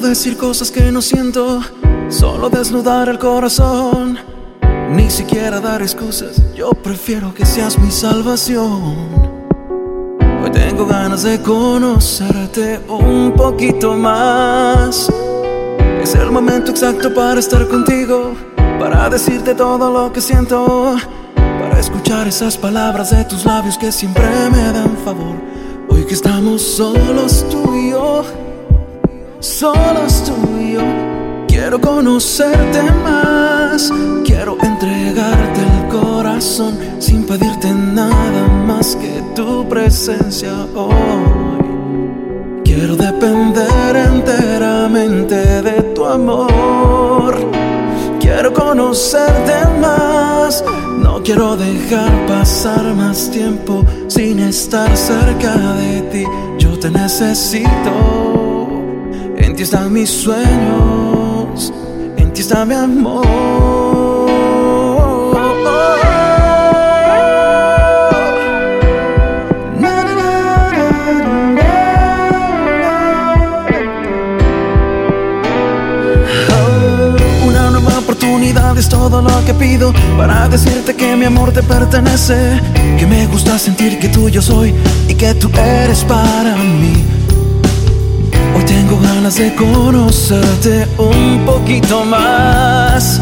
[0.00, 1.60] Decir cosas que no siento,
[2.08, 4.18] solo desnudar el corazón.
[4.90, 8.96] Ni siquiera dar excusas, yo prefiero que seas mi salvación.
[10.42, 15.08] Hoy tengo ganas de conocerte un poquito más.
[16.02, 18.34] Es el momento exacto para estar contigo,
[18.78, 20.96] para decirte todo lo que siento,
[21.34, 25.36] para escuchar esas palabras de tus labios que siempre me dan favor.
[25.88, 28.45] Hoy que estamos solos tú y yo
[29.46, 30.80] solos tú y yo.
[31.46, 33.92] Quiero conocerte más,
[34.24, 40.92] quiero entregarte el corazón sin pedirte nada más que tu presencia hoy.
[42.64, 47.34] Quiero depender enteramente de tu amor.
[48.20, 50.64] Quiero conocerte más,
[50.98, 56.24] no quiero dejar pasar más tiempo sin estar cerca de ti.
[56.58, 58.25] Yo te necesito
[59.56, 61.72] ti están mis sueños,
[62.18, 63.24] en ti está mi amor.
[77.46, 82.60] Una nueva oportunidad es todo lo que pido para decirte que mi amor te pertenece,
[82.98, 84.74] que me gusta sentir que tú yo soy
[85.08, 87.25] y que tú eres para mí
[88.64, 93.20] tengo ganas de conocerte un poquito más.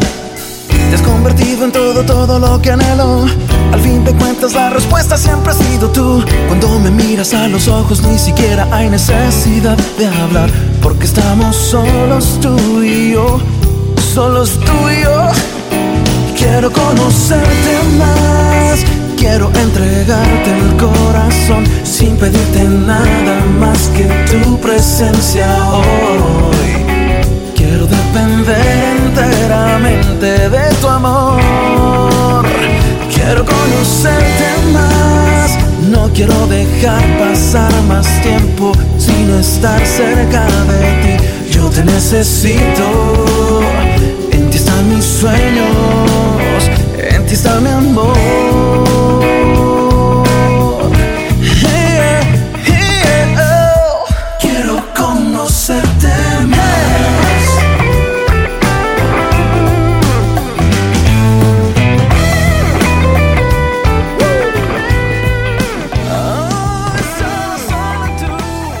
[0.69, 3.25] Te has convertido en todo, todo lo que anhelo.
[3.71, 6.23] Al fin de cuentas la respuesta siempre ha sido tú.
[6.47, 10.49] Cuando me miras a los ojos ni siquiera hay necesidad de hablar.
[10.81, 13.39] Porque estamos solos tú y yo.
[14.13, 15.31] Solos tú y yo.
[16.37, 18.85] Quiero conocerte más,
[19.25, 26.71] quiero entregarte el corazón sin pedirte nada más que tu presencia hoy.
[27.55, 28.67] Quiero depender
[28.99, 32.45] enteramente de tu amor.
[33.15, 35.57] Quiero conocerte más,
[35.89, 41.13] no quiero dejar pasar más tiempo sin estar cerca de ti.
[41.51, 42.87] Yo te necesito,
[44.31, 46.61] en ti están mis sueños,
[47.11, 48.44] en ti está mi amor.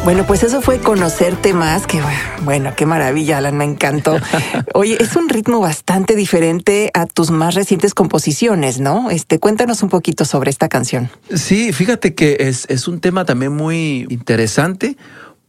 [0.05, 1.99] Bueno, pues eso fue conocerte más, que
[2.43, 4.15] bueno, qué maravilla, Alan, me encantó.
[4.75, 9.09] Oye, es un ritmo bastante diferente a tus más recientes composiciones, ¿no?
[9.09, 11.09] Este, cuéntanos un poquito sobre esta canción.
[11.33, 14.95] Sí, fíjate que es, es un tema también muy interesante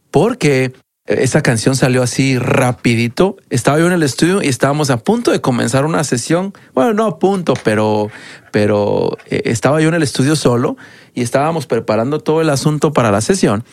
[0.09, 0.73] porque
[1.05, 3.37] esa canción salió así rapidito.
[3.51, 6.51] Estaba yo en el estudio y estábamos a punto de comenzar una sesión.
[6.73, 8.09] Bueno, no a punto, pero,
[8.51, 10.77] pero eh, estaba yo en el estudio solo
[11.13, 13.63] y estábamos preparando todo el asunto para la sesión.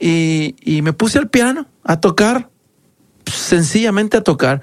[0.00, 2.48] Y, y me puse al piano a tocar,
[3.26, 4.62] sencillamente a tocar.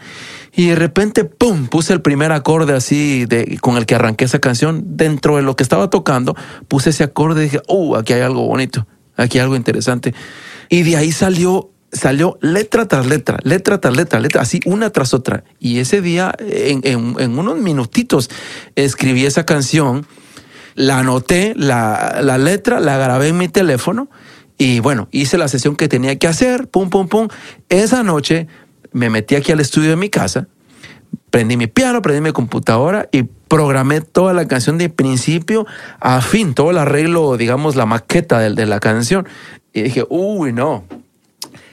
[0.56, 4.40] Y de repente, ¡pum!, puse el primer acorde así de, con el que arranqué esa
[4.40, 4.98] canción.
[4.98, 6.36] Dentro de lo que estaba tocando,
[6.68, 7.96] puse ese acorde y dije, ¡uh!
[7.96, 10.16] Aquí hay algo bonito, aquí hay algo interesante.
[10.70, 15.14] Y de ahí salió, salió letra tras letra, letra tras letra, letra, así una tras
[15.14, 15.44] otra.
[15.60, 18.32] Y ese día, en, en- en unos minutitos,
[18.76, 20.08] escribí esa canción,
[20.74, 24.10] la anoté, la, la letra, la grabé en mi teléfono.
[24.58, 27.28] Y bueno, hice la sesión que tenía que hacer, pum, pum, pum.
[27.70, 28.48] Esa noche
[28.92, 30.48] me metí aquí al estudio de mi casa,
[31.30, 35.66] prendí mi piano, prendí mi computadora y programé toda la canción de principio
[36.00, 39.28] a fin, todo el arreglo, digamos, la maqueta de, la canción.
[39.74, 40.86] Y dije, uy, no,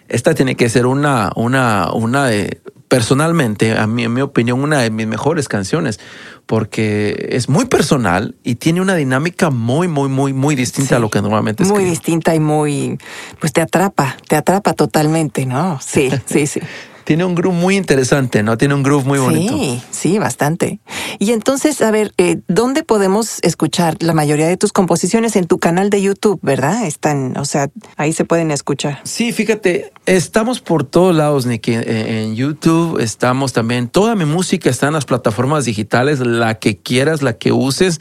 [0.09, 4.80] esta tiene que ser una, una, una de, personalmente, a mí, en mi opinión, una
[4.80, 5.99] de mis mejores canciones,
[6.47, 10.95] porque es muy personal y tiene una dinámica muy, muy, muy, muy distinta Sí.
[10.95, 11.90] a lo que normalmente Muy escribo.
[11.90, 12.99] distinta y muy,
[13.40, 15.78] pues te atrapa, te atrapa totalmente, ¿no?
[15.80, 16.61] Sí, sí, sí.
[17.05, 18.57] Tiene un groove muy interesante, ¿no?
[18.57, 19.57] Tiene un groove muy bonito.
[19.57, 20.80] Sí, sí, bastante.
[21.18, 25.36] Y entonces, a ver, eh, ¿dónde podemos escuchar la mayoría de tus composiciones?
[25.36, 26.86] En tu canal de YouTube, ¿verdad?
[26.86, 29.00] Están, o sea, ahí se pueden escuchar.
[29.05, 31.74] Sí, fíjate, estamos por todos lados, Nicky.
[31.74, 33.88] En, en YouTube estamos también.
[33.88, 38.00] Toda mi música está en las plataformas digitales, la que quieras, la que uses.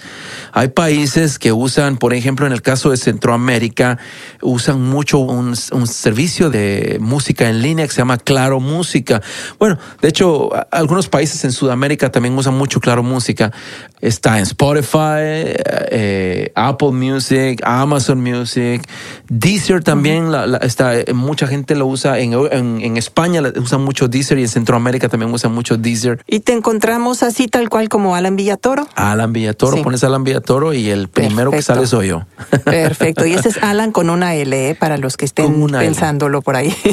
[0.54, 4.00] Hay países que usan, por ejemplo, en el caso de Centroamérica,
[4.42, 8.93] usan mucho un, un servicio de música en línea que se llama Claro Música.
[9.60, 13.52] Bueno, de hecho, algunos países en Sudamérica también usan mucho Claro Música.
[14.02, 15.56] Está en Spotify,
[15.90, 18.82] eh, Apple Music, Amazon Music,
[19.30, 20.32] Deezer también.
[20.32, 24.38] la- la- está, eh, mucha gente lo usa en, en, en España, usan mucho Deezer
[24.40, 26.20] y en Centroamérica también usan mucho Deezer.
[26.28, 28.88] Y te encontramos así tal cual como Alan Villatoro.
[28.96, 29.84] Alan Villatoro, Sí.
[29.84, 32.26] pones Alan Villatoro y el primero que sale soy yo.
[32.66, 33.26] Perfecto.
[33.26, 34.76] Y ese es Alan con una L, ¿eh?
[34.76, 35.80] para los que estén L.
[35.80, 36.76] pensándolo por ahí.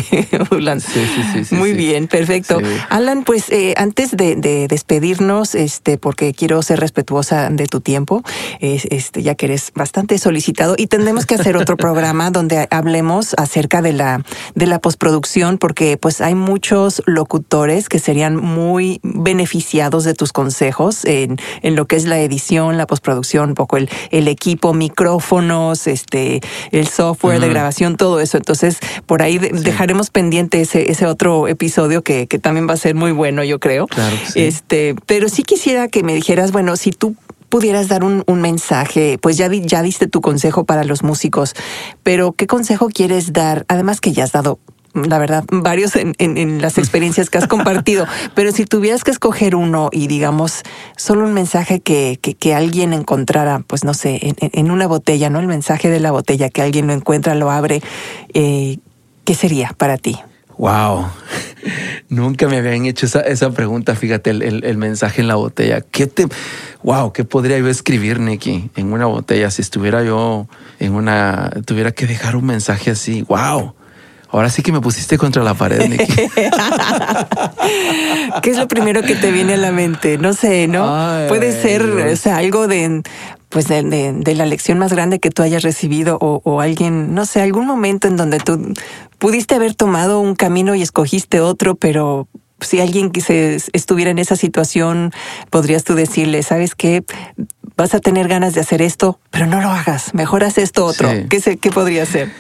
[0.81, 1.77] Sí, sí, sí, sí, Muy sí.
[1.91, 2.59] Bien, perfecto.
[2.61, 2.65] Sí.
[2.89, 8.23] Alan, pues eh, antes de, de despedirnos, este, porque quiero ser respetuosa de tu tiempo,
[8.61, 13.35] es- este, ya que eres bastante solicitado, y tendremos que hacer otro programa donde hablemos
[13.39, 14.25] acerca de la,
[14.55, 21.05] de la postproducción, porque pues hay muchos locutores que serían muy beneficiados de tus consejos
[21.05, 25.87] en, en lo que es la edición, la postproducción, un poco el, el equipo, micrófonos,
[25.87, 28.37] este, el software de grabación, todo eso.
[28.37, 32.77] Entonces, por ahí de- dejaremos pendiente ese, ese otro episodio que, que también va a
[32.77, 33.87] ser muy bueno, yo creo.
[33.87, 34.41] Claro que sí.
[34.41, 37.15] Este, pero sí quisiera que me dijeras, bueno, si tú
[37.49, 41.55] pudieras dar un, un mensaje, pues ya, di- ya diste tu consejo para los músicos,
[42.03, 43.65] pero ¿qué consejo quieres dar?
[43.69, 44.59] Además que ya has dado
[44.93, 49.13] la verdad, varios en, en- en las experiencias que has compartido, pero si tuvieras que
[49.13, 50.63] escoger uno y digamos
[50.97, 55.39] solo un mensaje que, que, que alguien encontrara, pues no sé, en una botella, ¿no?
[55.39, 57.83] El mensaje de la botella, que alguien lo encuentra, lo abre,
[58.35, 58.79] eh,
[59.25, 60.19] ¿qué sería para ti?
[60.61, 61.07] Wow.
[62.11, 63.95] Nunca me habían hecho esa, esa pregunta.
[63.95, 65.81] Fíjate, el, el- el mensaje en la botella.
[65.81, 66.27] ¿Qué te,
[66.83, 69.51] wow, qué podría yo escribir, Nicky, en una botella?
[69.51, 70.47] Si estuviera yo
[70.79, 73.23] en una, tuviera que dejar un mensaje así.
[73.23, 73.75] Wow.
[74.33, 76.07] Ahora sí que me pusiste contra la pared, Nicky.
[78.43, 80.19] ¿Qué es lo primero que te viene a la mente?
[80.19, 80.95] No sé, ¿no?
[80.95, 82.13] Ay, Puede ser, Dios.
[82.13, 83.03] o sea, algo de,
[83.51, 87.15] pues de, de- de la lección más grande que tú hayas recibido o, o alguien,
[87.15, 88.73] no sé, algún momento en donde tú
[89.19, 92.27] pudiste haber tomado un camino y escogiste otro, pero
[92.61, 95.13] si alguien que se estuviera en esa situación,
[95.51, 97.03] podrías tú decirle, ¿sabes qué?
[97.77, 100.13] Vas a tener ganas de hacer esto, pero no lo hagas.
[100.13, 101.09] Mejor haz esto otro.
[101.31, 102.31] ¿Qué, sé, ¿Qué podría ser?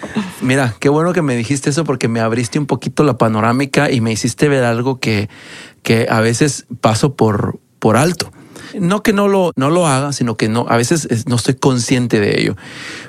[0.42, 4.02] Mira, qué bueno que me dijiste eso porque me abriste un poquito la panorámica y
[4.02, 5.30] me hiciste ver algo que,
[5.82, 8.30] que a veces paso por, por alto.
[8.78, 12.20] No que no lo, no lo haga, sino que no, a veces no estoy consciente
[12.20, 12.56] de ello.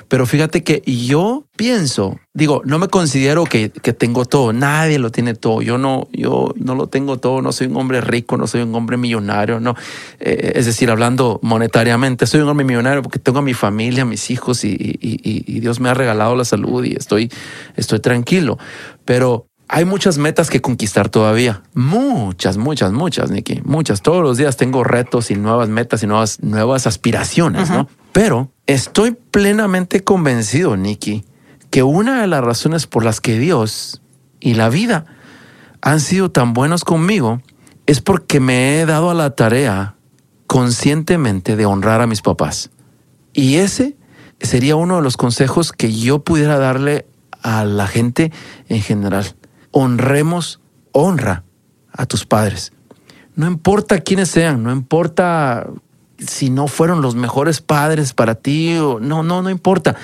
[0.08, 5.10] Pero fíjate que yo pienso, digo, no me considero que, que, tengo todo, nadie lo
[5.10, 5.62] tiene todo.
[5.62, 8.74] Yo no, yo no lo tengo todo, no soy un hombre rico, no soy un
[8.74, 9.74] hombre millonario, no.
[10.20, 14.06] Eh, es decir, hablando monetariamente, soy un hombre millonario porque tengo a mi familia, a
[14.06, 17.30] mis hijos y, y, y, y Dios me ha regalado la salud y estoy,
[17.76, 18.58] estoy tranquilo.
[19.04, 21.62] Pero hay muchas metas que conquistar todavía.
[21.74, 23.62] Muchas, muchas, muchas, Nicky.
[23.64, 24.02] Muchas.
[24.02, 27.88] Todos los días tengo retos y nuevas metas y nuevas, nuevas aspiraciones, ¿no?
[28.12, 31.24] Pero estoy plenamente convencido, Nicky,
[31.70, 34.02] que una de las razones por las que Dios
[34.40, 35.06] y la vida
[35.80, 37.40] han sido tan buenos conmigo
[37.86, 39.96] es porque me he dado a la tarea
[40.46, 42.70] conscientemente de honrar a mis papás.
[43.32, 43.96] Y ese
[44.40, 47.06] sería uno de los consejos que yo pudiera darle
[47.42, 48.32] a la gente
[48.68, 49.34] en general
[49.72, 50.60] honremos,
[50.92, 51.44] honra
[51.92, 52.72] a tus padres.
[53.34, 55.66] No importa quiénes sean, no importa
[56.18, 59.96] si no fueron los mejores padres para ti o no, no, no importa.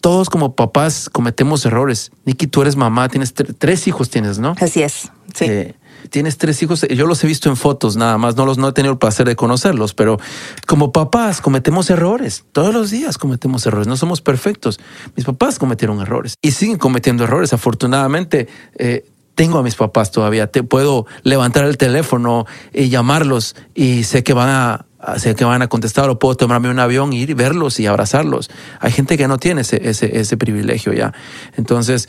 [0.00, 2.12] Todos como papás cometemos errores.
[2.24, 4.54] Nikki, tú eres mamá, tienes tres hijos, tienes, ¿no?
[4.60, 5.10] Así es.
[5.34, 5.46] Sí.
[5.46, 5.74] Eh,
[6.10, 6.86] tienes tres hijos.
[6.88, 9.26] Yo los he visto en fotos nada más, no los no he tenido el placer
[9.26, 10.18] de conocerlos, pero
[10.66, 12.44] como papás cometemos errores.
[12.52, 13.86] Todos los días cometemos errores.
[13.86, 14.80] No somos perfectos.
[15.16, 17.52] Mis papás cometieron errores y siguen cometiendo errores.
[17.52, 18.48] Afortunadamente,
[18.78, 19.04] eh,
[19.34, 20.46] tengo a mis papás todavía.
[20.48, 24.86] Te puedo levantar el teléfono y llamarlos y sé que van a
[25.18, 28.50] sé que van a contestar o puedo tomarme un avión, ir y verlos y abrazarlos.
[28.80, 31.12] Hay gente que no tiene ese, ese privilegio ya.
[31.56, 32.08] Entonces,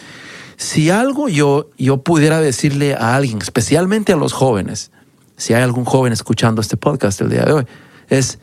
[0.58, 4.92] si algo yo, yo pudiera decirle a alguien, especialmente a los jóvenes,
[5.38, 7.66] si hay algún joven escuchando este podcast el día de hoy,
[8.10, 8.40] es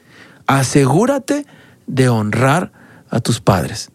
[0.46, 1.44] asegúrate
[1.86, 2.72] de honrar
[3.10, 3.90] a tus padres.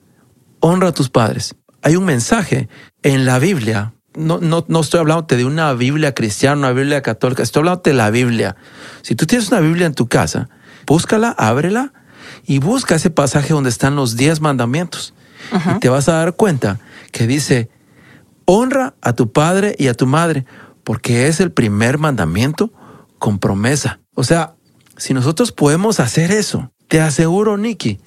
[0.59, 1.55] Honra a tus padres.
[1.81, 2.69] Hay un mensaje
[3.01, 7.43] en la Biblia no, no, no estoy hablando de una Biblia cristiana, una Biblia católica,
[7.43, 8.55] estoy hablando de la Biblia.
[9.01, 10.49] Si tú tienes una Biblia en tu casa,
[10.85, 11.93] búscala, ábrela
[12.45, 15.13] y busca ese pasaje donde están los diez mandamientos.
[15.75, 16.79] Y te vas a dar cuenta
[17.11, 17.69] que dice,
[18.49, 20.45] honra a tu padre y a tu madre,
[20.83, 22.71] porque es el primer mandamiento
[23.19, 23.99] con promesa.
[24.15, 24.55] O sea,
[24.97, 27.99] si nosotros podemos hacer eso, te aseguro, Nicky,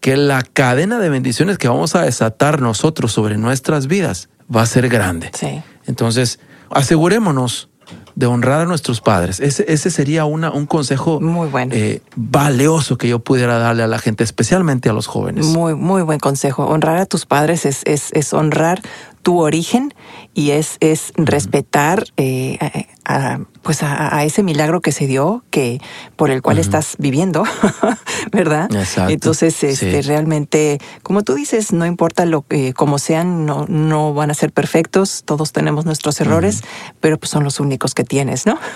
[0.00, 4.66] que la cadena de bendiciones que vamos a desatar nosotros sobre nuestras vidas va a
[4.66, 5.30] ser grande.
[5.34, 5.62] Sí.
[5.86, 6.40] Entonces,
[6.70, 7.68] asegurémonos
[8.14, 9.40] de honrar a nuestros padres.
[9.40, 11.74] Ese, ese sería una, un consejo muy bueno.
[11.74, 15.46] Eh, valioso que yo pudiera darle a la gente, especialmente a los jóvenes.
[15.46, 16.66] Muy, muy buen consejo.
[16.66, 18.82] Honrar a tus padres es, es, es honrar
[19.22, 19.94] tu origen
[20.34, 22.58] y es, es respetar eh,
[23.04, 25.80] a, pues a, ese milagro que se dio, que
[26.16, 27.44] por el cual estás viviendo,
[28.32, 28.74] ¿verdad?
[28.74, 29.12] Exacto.
[29.12, 34.30] Entonces, este, realmente, como tú dices, no importa lo que como sean, no, no van
[34.30, 36.62] a ser perfectos, todos tenemos nuestros errores,
[37.00, 38.58] pero pues son los únicos que tienes, ¿no?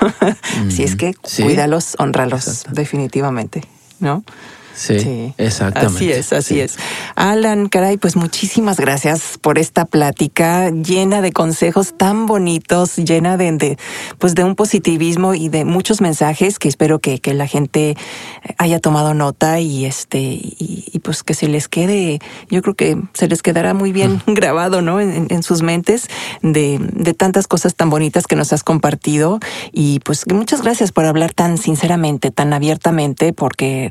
[0.69, 3.65] Si es que cuídalos, honralos, definitivamente,
[4.01, 4.25] ¿no?
[4.75, 5.97] Sí, exactamente.
[5.97, 6.77] Así es, así es.
[7.15, 13.79] Alan, caray, pues muchísimas gracias por esta plática llena de consejos tan bonitos, llena de,
[14.19, 17.97] pues de un positivismo y de muchos mensajes que espero que, que la gente
[18.59, 22.19] haya tomado nota y este y, pues que se les quede,
[22.49, 25.01] yo creo que se les quedará muy bien grabado, ¿no?
[25.01, 26.09] En, en sus mentes
[26.43, 29.39] de, de tantas cosas tan bonitas que nos has compartido
[29.73, 33.91] y pues muchas gracias por hablar tan sinceramente, tan abiertamente, porque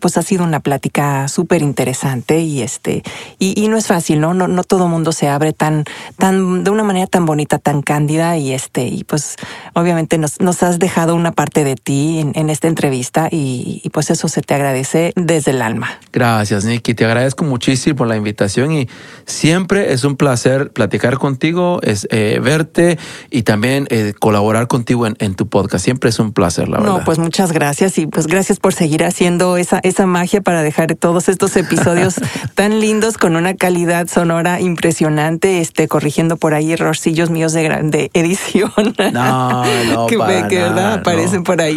[0.00, 3.02] pues ha sido una plática súper interesante y este
[3.38, 4.34] y, no es fácil, ¿no?
[4.34, 5.84] No, no todo mundo se abre tan,
[6.18, 9.36] tan, de una manera tan bonita, tan cándida y este, y pues
[9.74, 14.28] obviamente nos, nos has dejado una parte de ti en, esta entrevista y, pues eso
[14.28, 15.98] se te agradece desde el alma.
[16.12, 16.94] Gracias, Nicky.
[16.94, 18.88] Te agradezco muchísimo por la invitación y
[19.24, 22.98] siempre es un placer platicar contigo, es eh, verte
[23.30, 25.84] y también eh, colaborar contigo en, en, tu podcast.
[25.84, 26.98] Siempre es un placer, la verdad.
[26.98, 30.94] No, pues muchas gracias y pues gracias por seguir haciendo esa, esa magia para dejar
[30.96, 32.16] todos estos episodios
[32.54, 38.10] tan lindos con una calidad sonora impresionante, este, corrigiendo por ahí errorcillos míos de, de
[38.12, 38.70] edición.
[39.12, 41.76] No, no, que, para que verdad aparecen por ahí.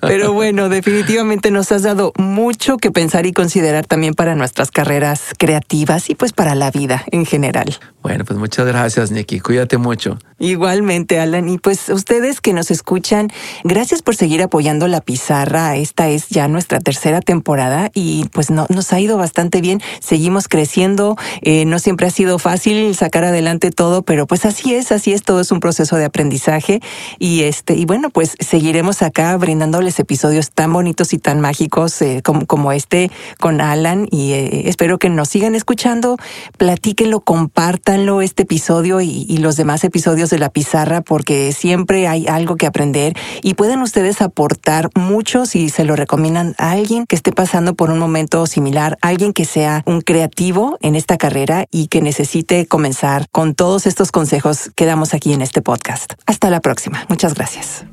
[0.00, 5.34] Pero bueno, definitivamente nos has dado mucho que pensar y considerar también para nuestras carreras
[5.38, 7.78] creativas y pues para la vida en general.
[8.02, 9.40] Bueno, pues muchas gracias, Nicky.
[9.40, 10.18] Cuídate mucho.
[10.38, 11.48] Igualmente, Alan.
[11.48, 13.28] Y pues ustedes que nos escuchan,
[13.62, 15.76] gracias por seguir apoyando la pizarra.
[15.76, 19.80] Esta es ya nuestra tercera temporada y pues no, nos ha ido bastante bien.
[20.00, 21.16] Seguimos creciendo.
[21.42, 25.22] Eh, no siempre ha sido fácil sacar adelante todo, pero pues así es, así es.
[25.22, 26.80] Todo es un proceso de aprendizaje
[27.18, 32.22] y este y bueno pues seguiremos acá brindándoles episodios tan bonitos y tan mágicos eh,
[32.24, 36.16] como, como, este con Alan y eh, espero que nos sigan escuchando.
[36.56, 42.26] Platíquenlo, compártanlo este episodio y, y los demás episodios de la pizarra porque siempre hay
[42.26, 47.16] algo que aprender y pueden ustedes aportar mucho si se lo recomiendan a alguien que
[47.16, 51.88] esté pasando por un momento similar, alguien que sea un creativo en esta carrera y
[51.88, 56.14] que necesite comenzar con todos estos consejos que damos aquí en este podcast.
[56.26, 57.04] Hasta la próxima.
[57.08, 57.84] Muchas gracias.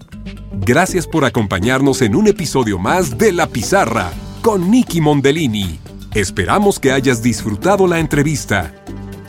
[0.60, 4.12] Gracias por acompañarnos en un episodio más de La Pizarra
[4.42, 5.80] con Nicky Mondellini.
[6.14, 8.74] Esperamos que hayas disfrutado la entrevista.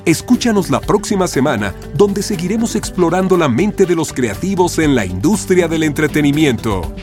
[0.05, 5.69] Escúchanos la próxima semana, donde seguiremos explorando la mente de los creativos en la industria
[5.69, 6.95] del entretenimiento.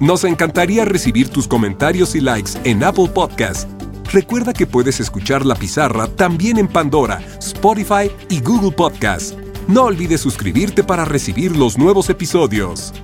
[0.00, 3.68] Nos encantaría recibir tus comentarios y likes en Apple Podcast.
[4.10, 9.34] Recuerda que puedes escuchar La Pizarra también en Pandora, Spotify y Google Podcast.
[9.68, 12.94] No olvides suscribirte para recibir los nuevos episodios.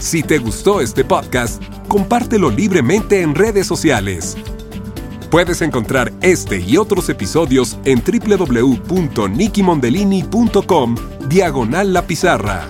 [0.00, 4.36] Si te gustó este podcast, compártelo libremente en redes sociales.
[5.30, 10.96] Puedes encontrar este y otros episodios en www.nikimondellini.com
[11.28, 12.68] diagonal la pizarra.